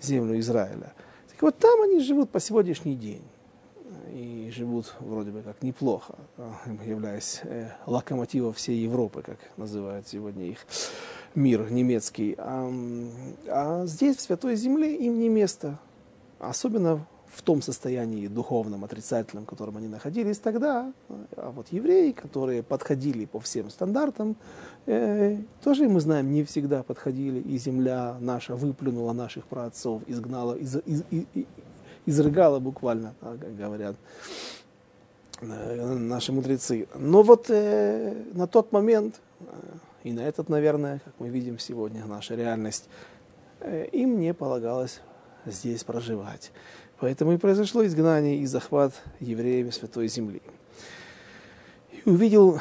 [0.00, 0.92] землю Израиля.
[1.30, 3.22] Так вот там они живут по сегодняшний день
[4.12, 10.46] и живут вроде бы как неплохо, а, являясь э, локомотивом всей Европы, как называют сегодня
[10.46, 10.66] их
[11.34, 12.34] мир немецкий.
[12.38, 12.70] А,
[13.48, 15.78] а здесь, в Святой Земле, им не место.
[16.38, 20.92] Особенно в том состоянии духовном, отрицательном, в котором они находились тогда.
[21.36, 24.36] А вот евреи, которые подходили по всем стандартам,
[24.86, 27.40] э, тоже, мы знаем, не всегда подходили.
[27.40, 31.24] И земля наша выплюнула наших праотцов, изгнала, из, из, из,
[32.06, 33.96] изрыгала буквально, как говорят
[35.40, 36.88] э, наши мудрецы.
[36.96, 39.44] Но вот э, на тот момент э,
[40.02, 42.88] и на этот, наверное, как мы видим сегодня, наша реальность,
[43.60, 45.00] э, им не полагалось
[45.44, 46.52] здесь проживать.
[46.98, 50.42] Поэтому и произошло изгнание и захват евреями Святой Земли.
[52.04, 52.60] И увидел,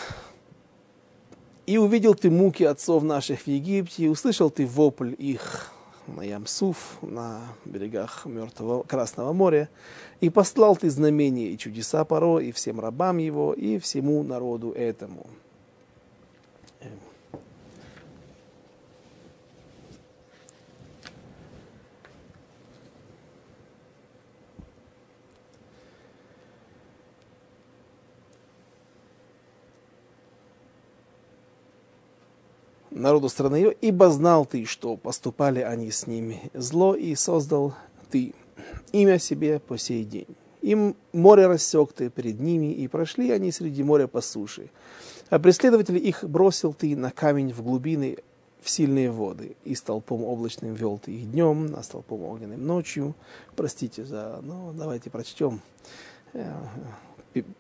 [1.66, 5.72] и увидел ты муки отцов наших в Египте, и услышал ты вопль их
[6.08, 9.70] на Ямсуф, на берегах Мертвого Красного моря,
[10.22, 15.28] и послал ты знамения и чудеса Паро, и всем рабам его, и всему народу этому.
[32.92, 37.74] Народу страны ее, ибо знал ты, что поступали они с ними зло, и создал
[38.10, 38.34] ты
[38.92, 40.28] имя себе по сей день.
[40.62, 44.70] Им море рассек ты перед ними, и прошли они среди моря по суше.
[45.30, 48.18] А преследователи их бросил ты на камень в глубины
[48.62, 53.16] в сильные воды, и столпом облачным вел ты их днем, а столпом огненным ночью.
[53.56, 54.40] Простите за...
[54.44, 55.62] Ну, давайте прочтем
[56.34, 56.52] э,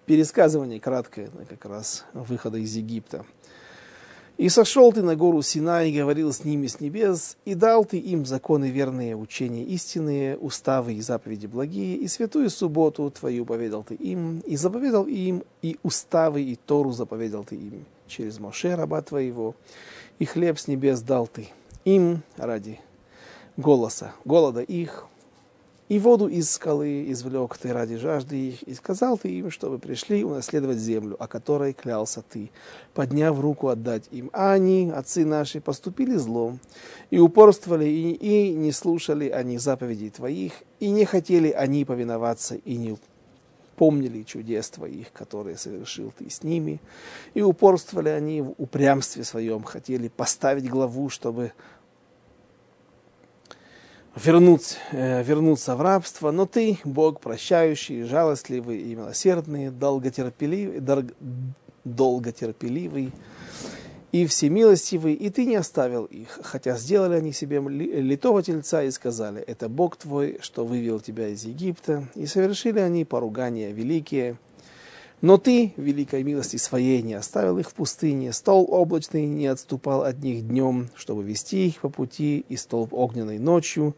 [0.05, 3.25] пересказывание краткое как раз выхода из Египта.
[4.39, 7.97] И сошел ты на гору Сина и говорил с ними с небес, и дал ты
[7.97, 13.95] им законы верные, учения истинные, уставы и заповеди благие, и святую субботу твою поведал ты
[13.95, 17.85] им, и заповедал им, и уставы, и Тору заповедал ты им.
[18.07, 19.55] Через Моше, раба твоего,
[20.19, 21.49] и хлеб с небес дал ты
[21.83, 22.79] им ради
[23.57, 25.05] голоса, голода их,
[25.89, 30.23] и воду из скалы извлек ты ради жажды их, и сказал ты им, чтобы пришли
[30.23, 32.51] унаследовать землю, о которой клялся ты,
[32.93, 34.29] подняв руку отдать им.
[34.31, 36.59] А они, отцы наши, поступили злом,
[37.09, 42.77] и упорствовали, и, и не слушали они заповедей твоих, и не хотели они повиноваться, и
[42.77, 42.95] не
[43.75, 46.79] помнили чудес твоих, которые совершил ты с ними,
[47.33, 51.53] и упорствовали они в упрямстве своем, хотели поставить главу, чтобы
[54.23, 60.81] вернуть, э, вернуться в рабство, но ты, Бог прощающий, жалостливый и милосердный, долготерпеливый,
[61.85, 63.11] долготерпеливый
[64.11, 69.41] и всемилостивый, и ты не оставил их, хотя сделали они себе литого тельца и сказали,
[69.41, 74.37] это Бог твой, что вывел тебя из Египта, и совершили они поругания великие,
[75.21, 80.19] но ты, великой милости своей, не оставил их в пустыне, стол облачный не отступал от
[80.19, 83.95] них днем, чтобы вести их по пути, и столб огненный ночью,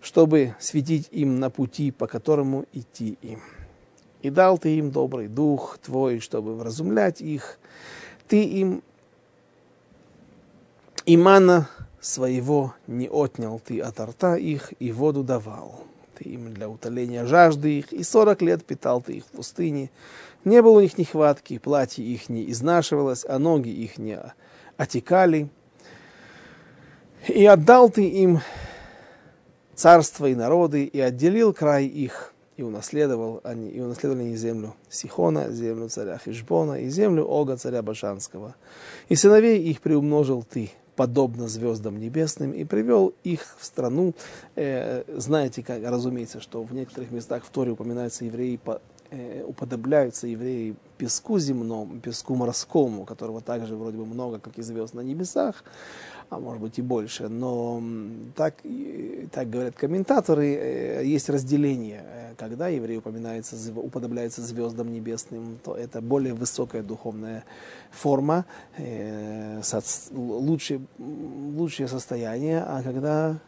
[0.00, 3.40] чтобы светить им на пути, по которому идти им.
[4.22, 7.58] И дал ты им добрый дух твой, чтобы вразумлять их.
[8.28, 8.82] Ты им
[11.04, 11.68] и мана
[12.00, 15.84] своего не отнял ты от рта их, и воду давал
[16.22, 19.90] ты им для утоления жажды их, и сорок лет питал ты их в пустыне,
[20.44, 24.18] не было у них нехватки, платье их не изнашивалось, а ноги их не
[24.76, 25.48] отекали.
[27.28, 28.40] И отдал ты им
[29.74, 35.50] царство и народы, и отделил край их, и унаследовал они, и унаследовали они землю Сихона,
[35.50, 38.54] землю царя Хижбона, и землю Ога, царя Башанского.
[39.08, 44.14] И сыновей их приумножил ты, подобно звездам небесным, и привел их в страну.
[44.56, 48.80] Э, знаете, как, разумеется, что в некоторых местах в Торе упоминаются евреи по
[49.12, 54.94] э, уподобляются евреи песку земному, песку морскому, которого также вроде бы много, как и звезд
[54.94, 55.64] на небесах,
[56.32, 57.28] а может быть и больше.
[57.28, 57.82] Но
[58.34, 58.54] так,
[59.32, 62.04] так говорят комментаторы, э, есть разделение.
[62.06, 67.44] Э, когда еврей упоминается, уподобляется звездам небесным, то это более высокая духовная
[67.90, 68.46] форма,
[68.78, 69.60] э,
[70.12, 73.38] лучшее, лучшее состояние, а когда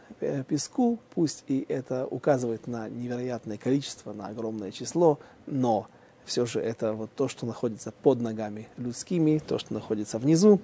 [0.47, 5.87] песку, пусть и это указывает на невероятное количество, на огромное число, но
[6.25, 10.59] все же это вот то, что находится под ногами людскими, то, что находится внизу,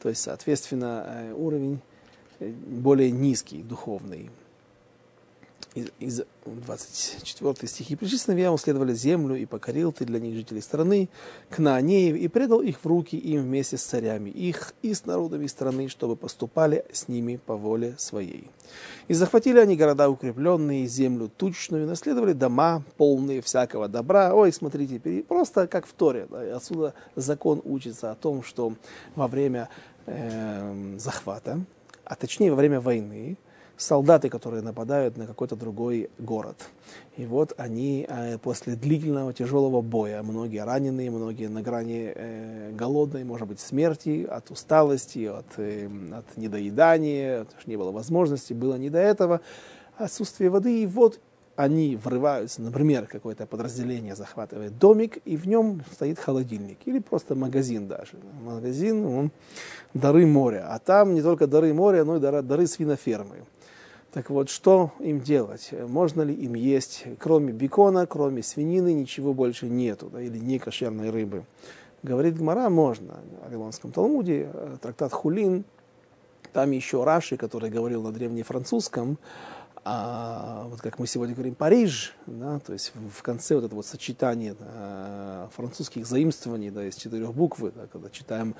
[0.00, 1.80] то есть, соответственно, э, уровень
[2.40, 4.30] э, более низкий, духовный
[5.74, 7.96] из, из 24 стихи.
[7.96, 11.08] «Пришли сыновья следовали землю, и покорил ты для них жителей страны,
[11.50, 15.88] Кнаанеев, и предал их в руки им вместе с царями их и с народами страны,
[15.88, 18.50] чтобы поступали с ними по воле своей.
[19.08, 24.34] И захватили они города укрепленные, землю тучную, наследовали дома, полные всякого добра».
[24.34, 26.26] Ой, смотрите, просто как в Торе.
[26.30, 28.74] Да, отсюда закон учится о том, что
[29.14, 29.68] во время
[30.06, 31.64] э, захвата,
[32.04, 33.38] а точнее во время войны,
[33.82, 36.56] солдаты, которые нападают на какой-то другой город.
[37.16, 43.24] И вот они э, после длительного тяжелого боя, многие раненые, многие на грани э, голодной,
[43.24, 48.76] может быть, смерти, от усталости, от, э, от недоедания, потому что не было возможности, было
[48.76, 49.40] не до этого,
[49.98, 51.20] отсутствие воды, и вот
[51.56, 57.88] они врываются, например, какое-то подразделение захватывает домик, и в нем стоит холодильник, или просто магазин
[57.88, 58.14] даже.
[58.42, 59.30] Магазин, он
[59.92, 63.44] дары моря, а там не только дары моря, но и дары, дары свинофермы.
[64.12, 65.70] Так вот, что им делать?
[65.72, 71.08] Можно ли им есть, кроме бекона, кроме свинины, ничего больше нету, да, или не кошерной
[71.08, 71.44] рыбы?
[72.02, 73.20] Говорит Гмара, можно.
[73.40, 75.64] В Вавилонском Талмуде, э, трактат Хулин,
[76.52, 79.18] там еще Раши, который говорил на древнефранцузском,
[79.84, 83.84] а, вот как мы сегодня говорим, Париж, да, то есть в конце вот это вот
[83.84, 88.54] сочетание да, французских заимствований да, из четырех букв, да, когда читаем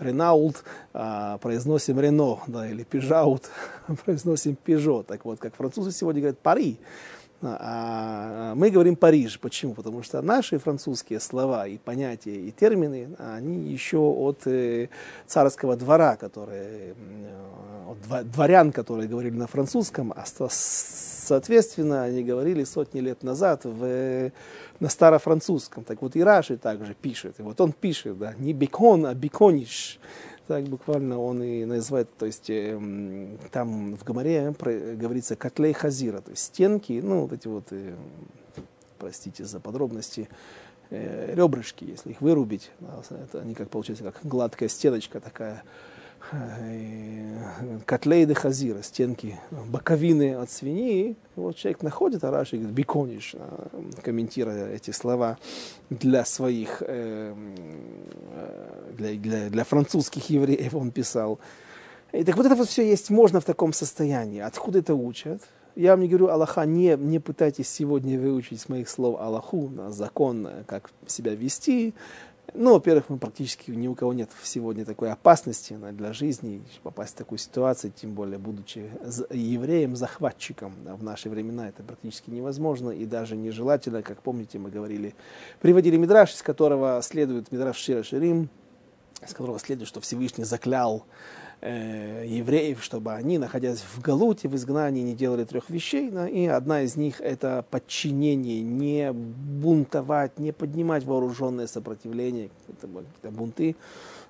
[0.00, 3.50] Ренаулт а, произносим Рено, да, или Пижаут
[4.04, 5.02] произносим Пежо.
[5.02, 6.78] Так вот, как французы сегодня говорят Пари,
[7.48, 9.38] а мы говорим Париж.
[9.38, 9.74] Почему?
[9.74, 14.88] Потому что наши французские слова и понятия и термины, они еще от э,
[15.26, 16.94] царского двора, которые,
[18.10, 24.30] от дворян, которые говорили на французском, а соответственно они говорили сотни лет назад в,
[24.80, 25.84] на старофранцузском.
[25.84, 27.40] Так вот и Раши также пишет.
[27.40, 29.98] И вот он пишет, да, не бекон, а бекониш
[30.46, 32.78] так буквально он и называет, то есть э,
[33.50, 34.54] там в Гамаре
[34.96, 37.94] говорится котлей хазира, то есть стенки, ну вот эти вот, э,
[38.98, 40.28] простите за подробности,
[40.90, 45.64] э, ребрышки, если их вырубить, да, это они как получается как гладкая стеночка такая,
[46.32, 51.16] э, котлейды хазира, стенки, боковины от свиньи.
[51.34, 53.68] Вот человек находит, а говорит, бекониш, э,
[54.02, 55.38] комментируя эти слова
[55.90, 57.34] для своих, э,
[58.96, 61.38] для, для, для французских евреев он писал.
[62.12, 64.40] И так вот это вот все есть можно в таком состоянии.
[64.40, 65.42] Откуда это учат?
[65.74, 69.92] Я вам не говорю Аллаха, не, не пытайтесь сегодня выучить с моих слов Аллаху, на
[69.92, 71.92] закон, как себя вести.
[72.54, 77.16] Ну, во-первых, мы практически ни у кого нет сегодня такой опасности для жизни попасть в
[77.16, 78.90] такую ситуацию, тем более будучи
[79.30, 80.72] евреем, захватчиком.
[80.84, 84.02] в наши времена это практически невозможно и даже нежелательно.
[84.02, 85.14] Как помните, мы говорили,
[85.60, 88.48] приводили Мидраш, из которого следует Мидраш Шира Ширим,
[89.22, 91.04] из которого следует, что Всевышний заклял
[91.60, 96.10] э, евреев, чтобы они, находясь в Галуте, в изгнании, не делали трех вещей.
[96.10, 103.76] Да, и одна из них это подчинение, не бунтовать, не поднимать вооруженное сопротивление, какие-то бунты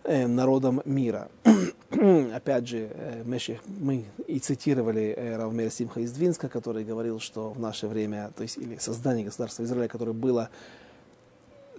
[0.04, 1.28] э, народам мира.
[2.34, 3.22] Опять же, э,
[3.66, 8.42] мы и цитировали э, Равмер Симха из Двинска, который говорил, что в наше время, то
[8.42, 10.50] есть или создание государства Израиля, которое было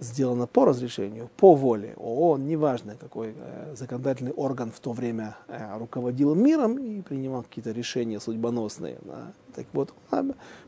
[0.00, 5.78] сделано по разрешению, по воле ООН, неважно какой э, законодательный орган в то время э,
[5.78, 8.98] руководил миром и принимал какие-то решения судьбоносные.
[9.02, 9.32] Да.
[9.54, 9.92] Так вот,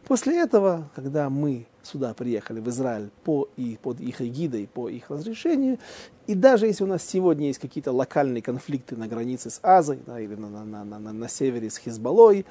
[0.06, 5.10] после этого, когда мы сюда приехали, в Израиль, по, и, под их эгидой, по их
[5.10, 5.78] разрешению,
[6.26, 10.20] и даже если у нас сегодня есть какие-то локальные конфликты на границе с Азой да,
[10.20, 12.46] или на, на, на, на, на севере с Хизбаллой,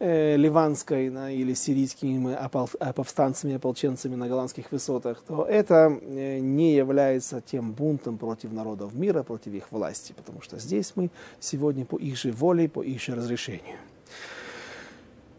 [0.00, 6.74] э, ливанской да, или сирийскими опол, повстанцами, ополченцами на голландских высотах, то это э, не
[6.74, 11.96] является тем бунтом против народов мира, против их власти, потому что здесь мы сегодня по
[11.96, 13.76] их же воле, по их же разрешению.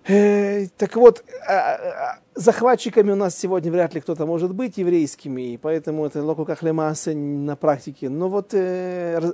[0.08, 5.54] Э, так вот, а, а, захватчиками у нас сегодня вряд ли кто-то может быть еврейскими,
[5.54, 8.10] и поэтому это локу как на практике.
[8.10, 9.34] Но вот э,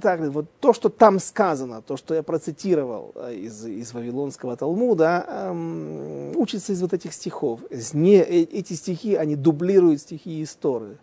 [0.00, 5.24] так, вот то, что там сказано, то, что я процитировал э, из, из Вавилонского Талмуда,
[5.28, 7.60] эм, учится из вот этих стихов.
[7.92, 10.96] Не, эти стихи, они дублируют стихи истории.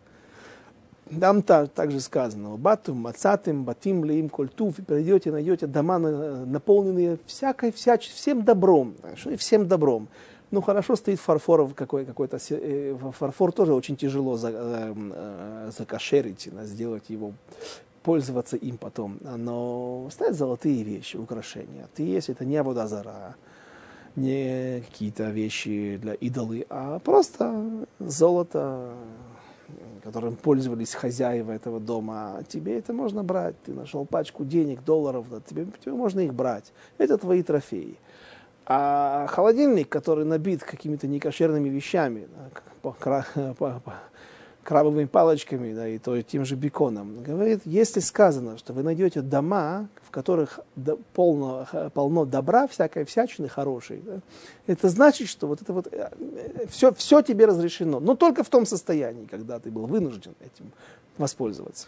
[1.19, 7.71] Там та, также сказано, батум, мацатым, батим, леим, культув, и придете, найдете дома, наполненные всякой,
[7.71, 10.08] всяч, всем добром, что всем добром.
[10.53, 16.47] Ну, хорошо стоит фарфор какой, какой-то, э, фарфор тоже очень тяжело за, э, э, закошерить,
[16.63, 17.34] сделать его,
[18.04, 19.18] пользоваться им потом.
[19.22, 21.88] Но стоят золотые вещи, украшения.
[21.96, 23.36] Ты есть, это не водозара,
[24.16, 28.94] не какие-то вещи для идолы, а просто золото,
[30.04, 33.56] которым пользовались хозяева этого дома, тебе это можно брать.
[33.63, 36.74] Ты нашел пачку денег, долларов, да, тебе, тебе можно их брать.
[36.98, 37.98] Это твои трофеи.
[38.66, 42.28] А холодильник, который набит какими-то некошерными вещами,
[42.84, 42.94] да,
[44.63, 47.21] крабовыми палочками, да, и то, тем же беконом.
[47.23, 50.60] Говорит, если сказано, что вы найдете дома, в которых
[51.13, 54.19] полно, полно добра, всякой всячины хорошей, да,
[54.67, 55.93] это значит, что вот это вот
[56.69, 60.71] все, э, все тебе разрешено, но только в том состоянии, когда ты был вынужден этим
[61.17, 61.88] воспользоваться.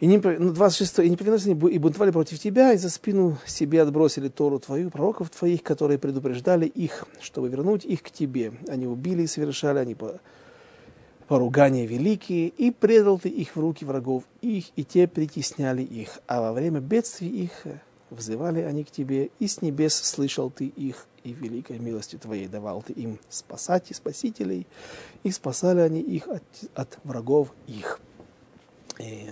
[0.00, 3.82] И не, 26, ну, и не повиновались и бунтовали против тебя, и за спину себе
[3.82, 8.54] отбросили Тору твою, пророков твоих, которые предупреждали их, чтобы вернуть их к тебе.
[8.68, 10.18] Они убили и совершали, они по,
[11.28, 16.18] поругания великие, и предал ты их в руки врагов их, и те притесняли их.
[16.26, 17.66] А во время бедствий их
[18.08, 22.80] взывали они к тебе, и с небес слышал ты их, и великой милостью твоей давал
[22.80, 24.66] ты им спасать и спасителей,
[25.24, 26.42] и спасали они их от,
[26.74, 28.00] от врагов их.
[28.98, 29.30] И,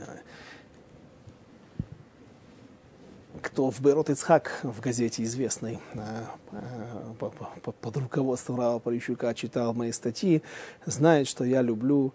[3.42, 5.78] кто в Берот Ицхак в газете известной
[7.80, 10.42] под руководством Рава Парищука читал мои статьи,
[10.86, 12.14] знает, что я люблю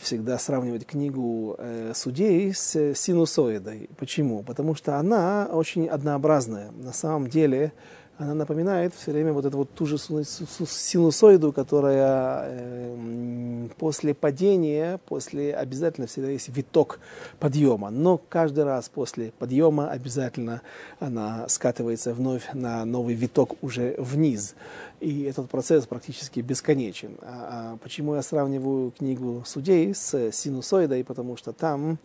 [0.00, 3.88] всегда сравнивать книгу э, судей с синусоидой.
[3.96, 4.42] Почему?
[4.42, 6.70] Потому что она очень однообразная.
[6.72, 7.72] На самом деле
[8.18, 15.54] она напоминает все время вот эту вот ту же синусоиду, которая э, после падения, после
[15.54, 16.98] обязательно всегда есть виток
[17.38, 17.90] подъема.
[17.90, 20.62] Но каждый раз после подъема обязательно
[20.98, 24.56] она скатывается вновь на новый виток уже вниз.
[24.98, 27.16] И этот процесс практически бесконечен.
[27.22, 31.04] А, а почему я сравниваю книгу судей с синусоидой?
[31.04, 31.98] Потому что там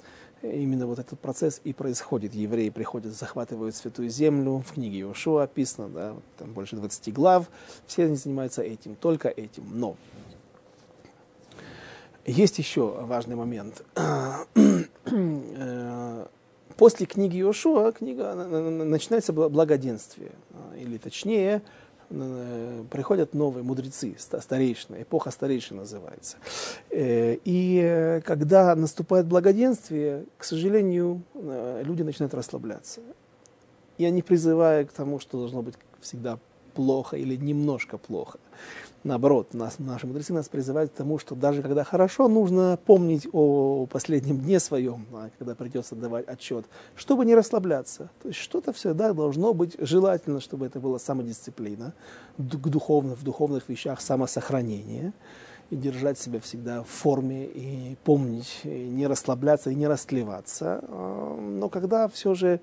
[0.43, 2.35] именно вот этот процесс и происходит.
[2.35, 4.63] Евреи приходят, захватывают святую землю.
[4.65, 7.49] В книге Иошуа описано, да, там больше 20 глав.
[7.87, 9.63] Все они занимаются этим, только этим.
[9.71, 9.95] Но
[12.25, 13.83] есть еще важный момент.
[15.05, 16.25] Э,
[16.77, 20.31] после книги Иошуа книга начинается благоденствие.
[20.77, 21.61] Или точнее,
[22.89, 26.37] приходят новые мудрецы, старейшины, эпоха старейшин называется.
[26.89, 33.01] Э, и когда наступает благоденствие, к сожалению, люди начинают расслабляться.
[33.97, 36.39] Я не призываю к тому, что должно быть всегда
[36.73, 38.39] плохо или немножко плохо.
[39.03, 43.85] Наоборот, нас, наши мудрецы нас призывают к тому, что даже когда хорошо, нужно помнить о
[43.85, 46.65] последнем дне своем, а, когда придется давать отчет,
[46.95, 48.09] чтобы не расслабляться.
[48.21, 51.93] То есть что-то всегда должно быть желательно, чтобы это была самодисциплина,
[52.37, 55.11] к духовным, в духовных вещах самосохранение,
[55.69, 60.79] и держать себя всегда в форме, и помнить, и не расслабляться, и не расклеваться.
[60.81, 62.61] А, но когда все же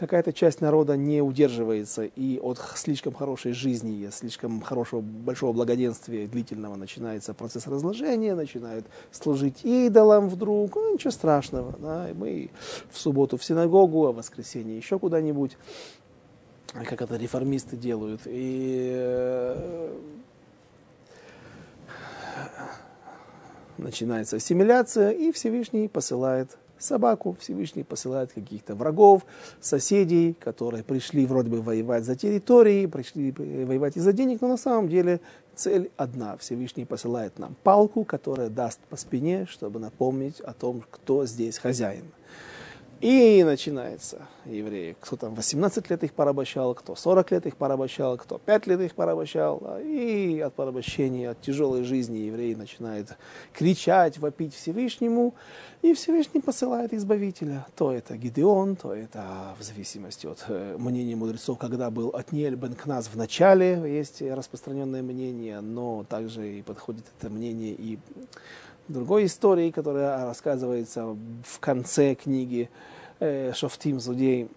[0.00, 6.76] какая-то часть народа не удерживается и от слишком хорошей жизни, слишком хорошего, большого благоденствия длительного
[6.76, 11.74] начинается процесс разложения, начинают служить идолам вдруг, ну, ничего страшного.
[11.78, 12.08] Да?
[12.08, 12.50] И мы
[12.90, 15.58] в субботу в синагогу, а в воскресенье еще куда-нибудь,
[16.72, 18.22] как это реформисты делают.
[18.24, 19.98] И э,
[23.76, 29.24] начинается ассимиляция, и Всевышний посылает собаку, Всевышний посылает каких-то врагов,
[29.60, 34.88] соседей, которые пришли вроде бы воевать за территории, пришли воевать из-за денег, но на самом
[34.88, 35.20] деле
[35.54, 36.36] цель одна.
[36.36, 42.04] Всевышний посылает нам палку, которая даст по спине, чтобы напомнить о том, кто здесь хозяин.
[43.00, 44.94] И начинается евреи.
[45.00, 48.94] Кто там 18 лет их порабощал, кто 40 лет их порабощал, кто 5 лет их
[48.94, 49.78] порабощал.
[49.82, 53.16] И от порабощения, от тяжелой жизни евреи начинают
[53.54, 55.34] кричать, вопить Всевышнему.
[55.80, 57.66] И Всевышний посылает избавителя.
[57.74, 62.74] То это Гидеон, то это в зависимости от э, мнения мудрецов, когда был Отниэль бен
[62.74, 67.98] Кназ в начале, есть распространенное мнение, но также и подходит это мнение и
[68.90, 72.68] другой истории, которая рассказывается в конце книги
[73.20, 74.48] э, Шофтим Зудей.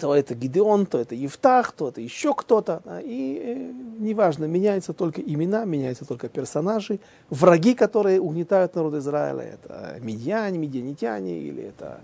[0.00, 2.82] То это Гидеон, то это Евтах, то это еще кто-то.
[3.04, 6.98] И э, неважно, меняются только имена, меняются только персонажи.
[7.30, 12.00] Враги, которые угнетают народ Израиля, это медьяне, медианитяне, или это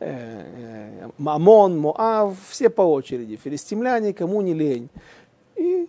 [0.00, 4.88] э, э, Мамон, Моав, все по очереди, филистимляне, кому не лень.
[5.56, 5.88] И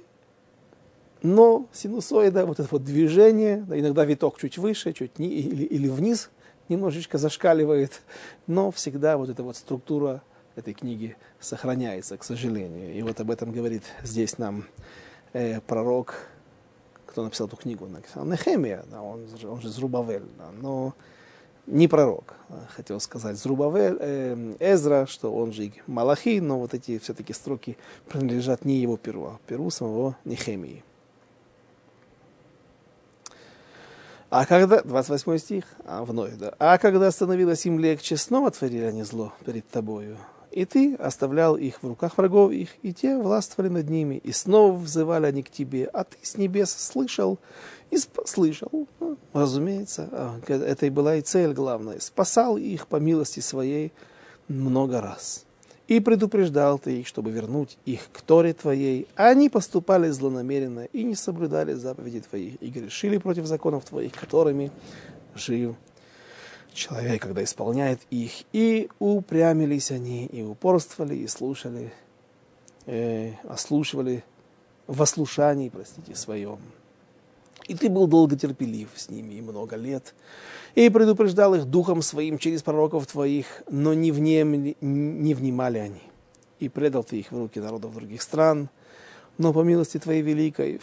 [1.21, 5.87] но синусоида, вот это вот движение, да, иногда виток чуть выше, чуть ни, или, или
[5.87, 6.29] вниз
[6.69, 8.01] немножечко зашкаливает,
[8.47, 10.21] но всегда вот эта вот структура
[10.55, 12.93] этой книги сохраняется, к сожалению.
[12.93, 14.65] И вот об этом говорит здесь нам
[15.33, 16.27] э, пророк,
[17.05, 20.93] кто написал эту книгу, написал Нехемия, да, он, он же Зрубавель, да, но
[21.65, 22.35] не пророк,
[22.69, 28.63] хотел сказать Зрубавель, э, Эзра, что он же Малахи, но вот эти все-таки строки принадлежат
[28.63, 30.83] не его перу, а перу самого Нехемии.
[34.29, 36.53] А когда, 28 стих, а вновь, да.
[36.59, 40.17] А когда становилось им легче, снова творили они зло перед тобою.
[40.51, 44.75] И ты оставлял их в руках врагов их, и те властвовали над ними, и снова
[44.75, 47.39] взывали они к тебе, а ты с небес слышал,
[47.91, 52.97] и сп- слышал, ну, разумеется, а, это и была и цель главная, спасал их по
[52.97, 53.93] милости своей
[54.47, 55.45] много раз
[55.89, 59.07] и предупреждал ты их, чтобы вернуть их к Торе твоей.
[59.15, 64.71] А они поступали злонамеренно и не соблюдали заповеди твоих, и грешили против законов твоих, которыми
[65.33, 65.75] жил
[66.73, 68.31] человек, когда исполняет их.
[68.53, 71.91] И упрямились они, и упорствовали, и слушали,
[72.85, 74.23] э, ослушивали
[74.85, 76.59] в ослушании, простите, своем.
[77.69, 80.15] И ты был долготерпелив с ними и много лет,
[80.73, 86.01] и предупреждал их духом своим через пророков твоих, но не, внем, не внимали они.
[86.59, 88.69] И предал ты их в руки народов других стран,
[89.37, 90.81] но по милости твоей великой,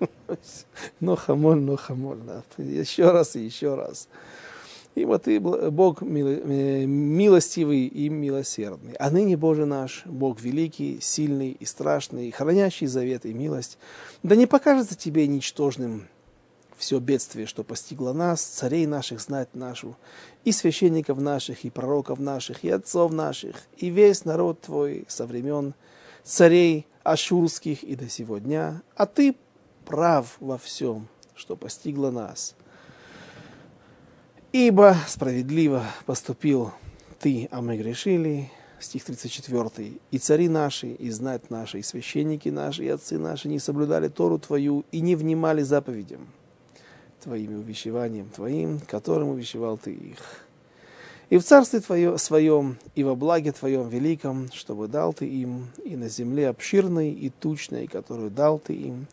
[1.00, 2.42] но хамоль, но хамоль, да.
[2.58, 4.08] еще раз и еще раз.
[4.94, 8.94] Ибо ты Бог э, милостивый и милосердный.
[8.94, 13.78] А ныне, Боже наш, Бог великий, сильный и страшный, хранящий завет и милость,
[14.22, 16.06] да не покажется тебе ничтожным
[16.76, 19.96] все бедствие, что постигло нас, царей наших знать нашу,
[20.44, 25.74] и священников наших, и пророков наших, и отцов наших, и весь народ твой со времен
[26.22, 29.36] царей ашурских и до сего дня, а ты
[29.84, 32.54] прав во всем, что постигло нас.
[34.54, 36.70] Ибо справедливо поступил
[37.18, 38.52] ты, а мы грешили.
[38.78, 39.94] Стих 34.
[40.12, 44.38] И цари наши, и знать наши, и священники наши, и отцы наши не соблюдали Тору
[44.38, 46.28] Твою и не внимали заповедям
[47.20, 50.46] Твоими увещеванием Твоим, которым увещевал Ты их.
[51.30, 55.96] И в царстве твое, Своем, и во благе Твоем великом, чтобы дал Ты им, и
[55.96, 59.08] на земле обширной и тучной, которую дал Ты им.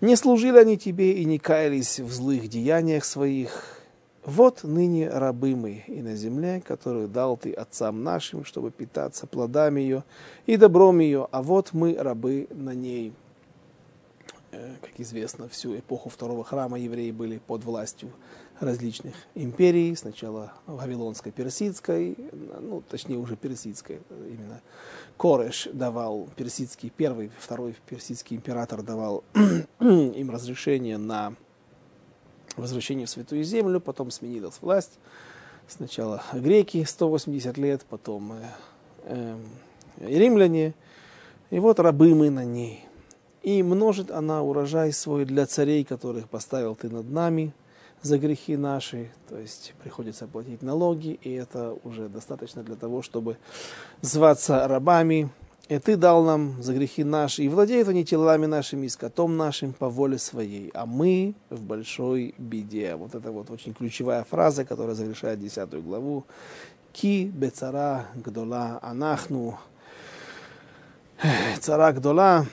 [0.00, 3.81] Не служили они Тебе и не каялись в злых деяниях своих,
[4.24, 9.80] Вот ныне рабы мы и на земле, которую дал ты отцам нашим, чтобы питаться плодами
[9.80, 10.04] ее
[10.46, 13.12] и добром ее, а вот мы рабы на ней.
[14.52, 18.12] Э, как известно, всю эпоху второго храма евреи были под властью
[18.60, 22.16] различных империй, сначала Вавилонской, Персидской,
[22.60, 24.60] ну, точнее уже Персидской, именно
[25.16, 29.24] Кореш давал, персидский, первый, второй персидский император давал
[29.80, 31.34] им разрешение на
[32.56, 34.98] возвращение в Святую Землю, потом сменилась власть.
[35.68, 38.42] Сначала греки 180 лет, потом э,
[39.04, 39.38] э,
[40.00, 40.74] римляне.
[41.50, 42.86] И вот рабы мы на ней.
[43.42, 47.52] И множит она урожай свой для царей, которых поставил ты над нами
[48.02, 49.10] за грехи наши.
[49.28, 53.38] То есть приходится платить налоги, и это уже достаточно для того, чтобы
[54.00, 55.30] зваться рабами
[55.72, 59.72] и ты дал нам за грехи наши, и владеют они телами нашими и скотом нашим
[59.72, 62.94] по воле своей, а мы в большой беде.
[62.94, 66.26] Вот это вот очень ключевая фраза, которая завершает десятую главу.
[66.92, 69.58] Ки бецара гдола анахну.
[71.60, 72.44] Цара гдола,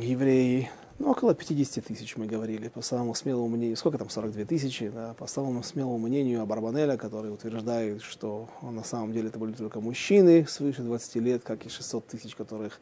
[0.00, 4.88] евреи, ну, около 50 тысяч мы говорили, по самому смелому мнению, сколько там, 42 тысячи,
[4.88, 9.80] да, по самому смелому мнению Абарбанеля, который утверждает, что на самом деле это были только
[9.80, 12.80] мужчины свыше 20 лет, как и 600 тысяч, которых,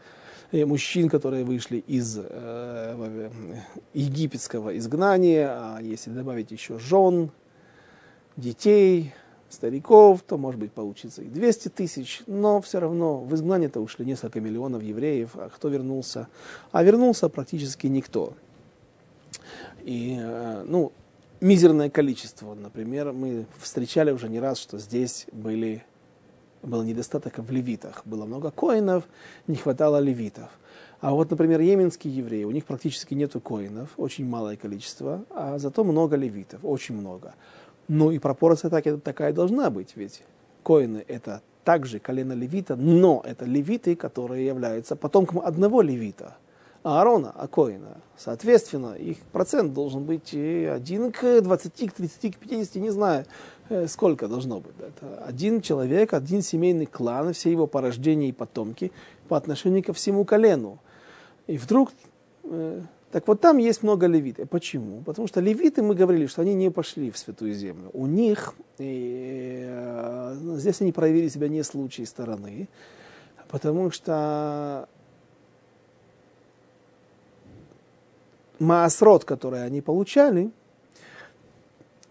[0.53, 3.31] э, мужчин, которые вышли из э,
[3.93, 7.31] египетского изгнания, а если добавить еще жен,
[8.37, 9.15] детей,
[9.49, 14.41] стариков, то, может быть, получится и 200 тысяч, но все равно в изгнание-то ушли несколько
[14.41, 16.29] миллионов евреев, а кто вернулся?
[16.73, 18.35] А вернулся практически никто.
[19.83, 20.93] И, э, ну,
[21.41, 25.85] мизерное количество, например, мы встречали уже не раз, что здесь были,
[26.63, 28.03] был недостаток в левитах.
[28.05, 29.05] Было много коинов,
[29.47, 30.51] не хватало левитов.
[31.01, 35.85] А вот, например, йеменские евреи, у них практически нет коинов, очень малое количество, а зато
[35.85, 37.35] много левитов, очень много.
[37.89, 40.23] Ну и пропорция так, такая должна быть, ведь
[40.63, 46.37] коины это также колено левита, но это левиты, которые являются потомком одного левита,
[46.83, 47.99] Аарона, а коина.
[48.17, 53.27] Соответственно, их процент должен быть 1 к 20, к 30, к 50, не знаю,
[53.69, 54.75] э, сколько должно быть.
[54.79, 58.93] Это один человек, один семейный клан, все его порождения и потомки
[59.29, 60.79] по отношению ко всему колену.
[61.49, 61.91] И вдруг
[62.45, 62.83] э,
[63.17, 64.47] так вот там есть много левитов.
[64.51, 65.01] Почему?
[65.01, 67.89] Потому что левиты, мы говорили, что они не пошли в Святую Землю.
[67.95, 72.69] У них, и, э, здесь они проявили себя не с лучшей стороны,
[73.49, 74.87] потому что
[78.59, 80.51] маасрот, который они получали,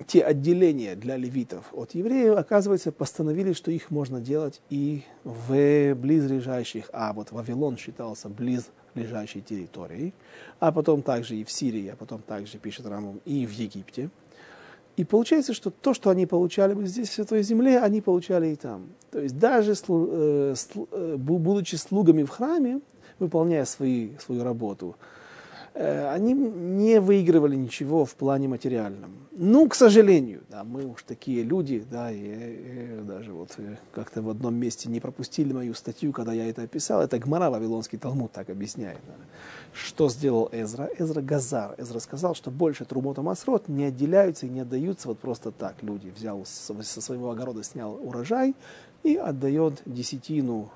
[0.07, 6.89] те отделения для левитов от евреев, оказывается, постановили, что их можно делать и в близлежащих,
[6.91, 10.13] а вот Вавилон считался близ лежащей территории,
[10.59, 14.09] а потом также и в Сирии, а потом также, пишет Рамум, и в Египте.
[14.97, 18.55] И получается, что то, что они получали бы здесь, в Святой Земле, они получали и
[18.55, 18.87] там.
[19.11, 20.55] То есть даже э,
[20.91, 22.79] э, будучи слугами в храме,
[23.19, 24.95] выполняя свои, свою работу,
[25.75, 29.25] они не выигрывали ничего в плане материальном.
[29.37, 34.21] Ну, к сожалению, да, мы уж такие люди, да, и, и даже вот э, как-то
[34.21, 37.01] в одном месте не пропустили мою статью, когда я это описал.
[37.01, 38.97] Это Гмара, Вавилонский Талмуд так объясняет.
[39.05, 39.13] Да.
[39.73, 40.89] Что сделал Эзра?
[40.97, 41.75] Эзра Газар.
[41.77, 45.83] Эзра сказал, что больше Трумота Масрот не отделяются и не отдаются вот просто так.
[45.83, 48.55] Люди взял со своего огорода, снял урожай,
[49.05, 50.71] и отдает десятину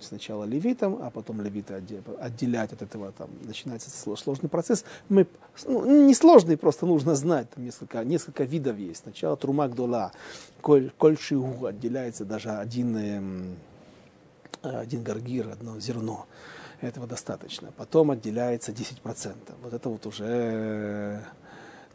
[0.00, 1.74] сначала левитам, а потом левиты
[2.18, 4.84] отделять от этого, там начинается сложный процесс.
[5.08, 5.28] Мы,
[5.64, 9.02] ну, не сложный, просто нужно знать, там несколько, несколько видов есть.
[9.02, 10.10] Сначала трумак дола,
[10.60, 13.56] коль, коль шигу, отделяется даже один, эм,
[14.62, 16.26] один гаргир, одно зерно.
[16.80, 17.70] Этого достаточно.
[17.76, 19.36] Потом отделяется 10%.
[19.62, 21.20] Вот это вот уже э,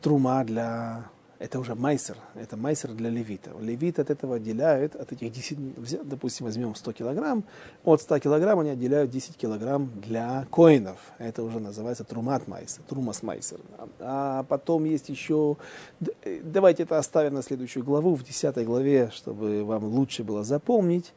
[0.02, 1.04] трума для
[1.40, 3.52] это уже майсер, это майсер для левита.
[3.62, 7.46] Левит от этого отделяют, от этих 10, допустим, возьмем 100 килограмм,
[7.86, 11.00] от 100 килограмм они отделяют 10 килограмм для коинов.
[11.18, 13.60] Это уже называется трумат майсер, трумас майсер.
[14.00, 15.56] А потом есть еще,
[16.44, 21.14] давайте это оставим на следующую главу, в 10 главе, чтобы вам лучше было запомнить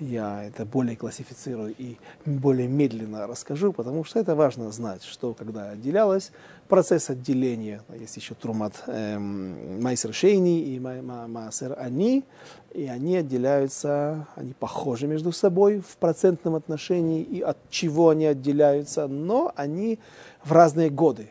[0.00, 5.70] я это более классифицирую и более медленно расскажу, потому что это важно знать, что когда
[5.70, 6.32] отделялось,
[6.68, 12.24] процесс отделения, есть еще Трумат эм, Майсер Шейни и Майсер Ани,
[12.72, 19.06] и они отделяются, они похожи между собой в процентном отношении, и от чего они отделяются,
[19.06, 19.98] но они
[20.42, 21.30] в разные годы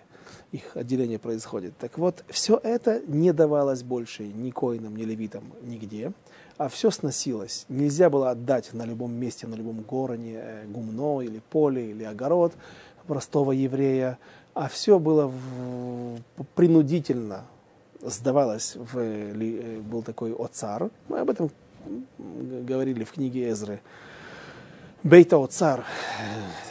[0.51, 1.76] их отделение происходит.
[1.78, 6.14] Так вот, все это не давалось больше ни коинам, ни левитам, нигде
[6.58, 7.66] а все сносилось.
[7.70, 12.54] Нельзя было отдать на любом месте, на любом гороне э, гумно или поле или огород
[13.08, 14.18] простого еврея,
[14.54, 16.20] а все было в,
[16.56, 17.45] принудительно
[18.01, 21.49] сдавалось, в, э, был такой Оцар, мы об этом
[22.18, 23.82] говорили в книге Эзры,
[25.04, 25.84] Бейта Оцар,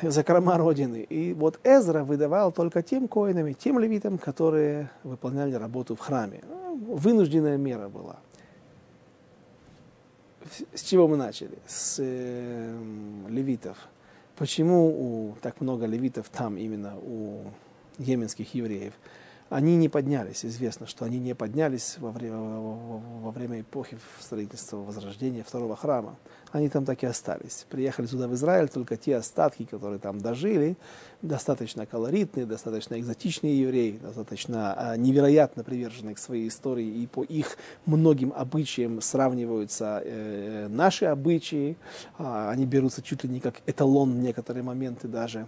[0.00, 1.02] закрома Родины.
[1.02, 6.40] И вот Эзра выдавал только тем коинам тем левитам, которые выполняли работу в храме.
[6.88, 8.20] Вынужденная мера была.
[10.74, 11.58] С чего мы начали?
[11.66, 12.78] С э,
[13.28, 13.76] левитов.
[14.36, 17.44] Почему у, так много левитов там именно у
[17.98, 18.92] йеменских евреев?
[19.52, 25.44] Они не поднялись, известно, что они не поднялись во время, во время эпохи строительства Возрождения
[25.46, 26.16] второго храма.
[26.52, 27.66] Они там так и остались.
[27.68, 30.78] Приехали сюда в Израиль, только те остатки, которые там дожили,
[31.20, 37.58] достаточно колоритные, достаточно экзотичные евреи, достаточно а, невероятно приверженные к своей истории, и по их
[37.84, 41.76] многим обычаям сравниваются э, наши обычаи,
[42.16, 45.46] а, они берутся чуть ли не как эталон в некоторые моменты даже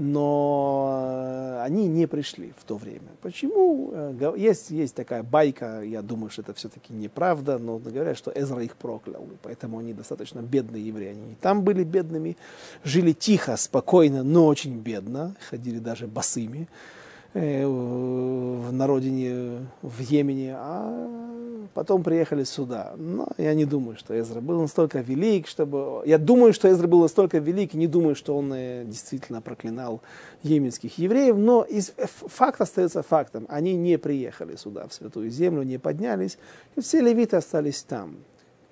[0.00, 3.08] но они не пришли в то время.
[3.20, 3.90] Почему?
[3.92, 8.62] Э, есть, есть такая байка, я думаю, что это все-таки неправда, но говорят, что Эзра
[8.62, 11.10] их проклял, и поэтому они достаточно бедные евреи.
[11.10, 12.38] Они там были бедными,
[12.82, 16.99] жили тихо, спокойно, но очень бедно, ходили даже босыми э,
[17.34, 22.94] на родине в Йемене, а потом приехали сюда.
[22.96, 26.02] Но я не думаю, что Эзра был настолько велик, чтобы...
[26.06, 30.02] Я думаю, что Эзра был настолько велик, не думаю, что он э, действительно проклинал
[30.42, 31.92] йеменских евреев, но из...
[31.96, 33.46] факт остается фактом.
[33.48, 36.38] Они не приехали сюда, в Святую Землю, не поднялись,
[36.76, 38.16] и все левиты остались там.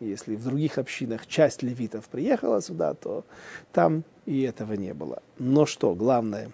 [0.01, 3.25] Если в других общинах часть левитов приехала сюда, то
[3.73, 5.23] там и этого не было.
[5.39, 6.51] Но что, главное,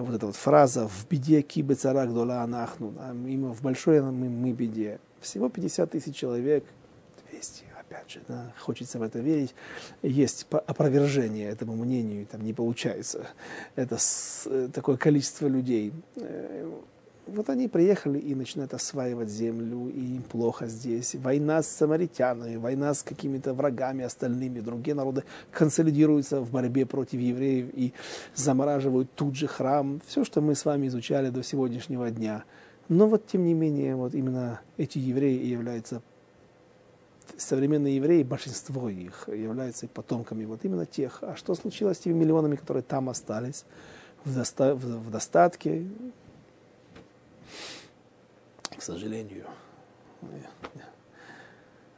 [0.00, 2.94] вот эта вот фраза «в беде кибе царак дола анахну»,
[3.26, 4.98] именно в большой мы, мы беде.
[5.20, 6.64] Всего 50 тысяч человек,
[7.30, 9.54] 200, опять же, да, хочется в это верить.
[10.02, 13.26] Есть опровержение этому мнению, там не получается.
[13.76, 15.92] Это с, э, такое количество людей.
[17.26, 21.14] Вот они приехали и начинают осваивать землю, и им плохо здесь.
[21.14, 24.60] Война с самаритянами, война с какими-то врагами остальными.
[24.60, 27.92] Другие народы консолидируются в борьбе против евреев и
[28.34, 30.00] замораживают тут же храм.
[30.06, 32.44] Все, что мы с вами изучали до сегодняшнего дня–
[32.88, 36.02] но вот тем не менее, вот именно эти евреи являются,
[37.36, 41.20] современные евреи, большинство их являются потомками вот именно тех.
[41.22, 43.64] А что случилось с теми миллионами, которые там остались
[44.24, 45.86] в достатке?
[48.76, 49.46] К сожалению,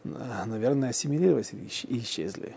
[0.04, 1.52] наверное, ассимилировались
[1.84, 2.54] и исчезли.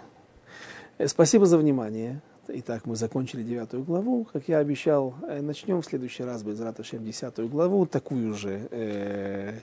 [0.97, 2.21] Э, спасибо за внимание.
[2.49, 4.25] Итак, мы закончили девятую главу.
[4.31, 9.59] Как я обещал, э, начнем в следующий раз, без Раташем, десятую главу, такую же э,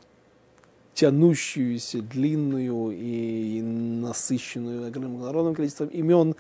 [0.95, 6.37] тянущуюся, длинную и насыщенную огромным количеством имен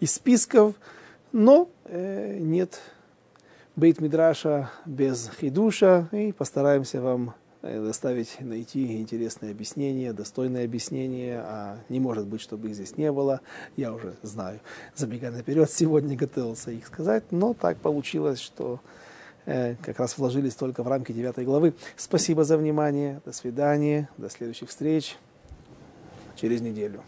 [0.00, 0.74] и списков,
[1.30, 2.80] но э, нет
[3.76, 11.78] бейт Мидраша без хидуша, и постараемся вам Э, доставить, найти интересное объяснение, достойное объяснение, а
[11.88, 13.40] не может быть, чтобы их здесь не было,
[13.76, 14.58] я уже знаю,
[14.96, 18.80] забегая наперед, сегодня готовился их сказать, но так получилось, что
[19.46, 21.74] э, как раз вложились только в рамки 9 главы.
[21.96, 25.16] Спасибо за внимание, до свидания, до следующих встреч
[26.34, 27.04] через неделю.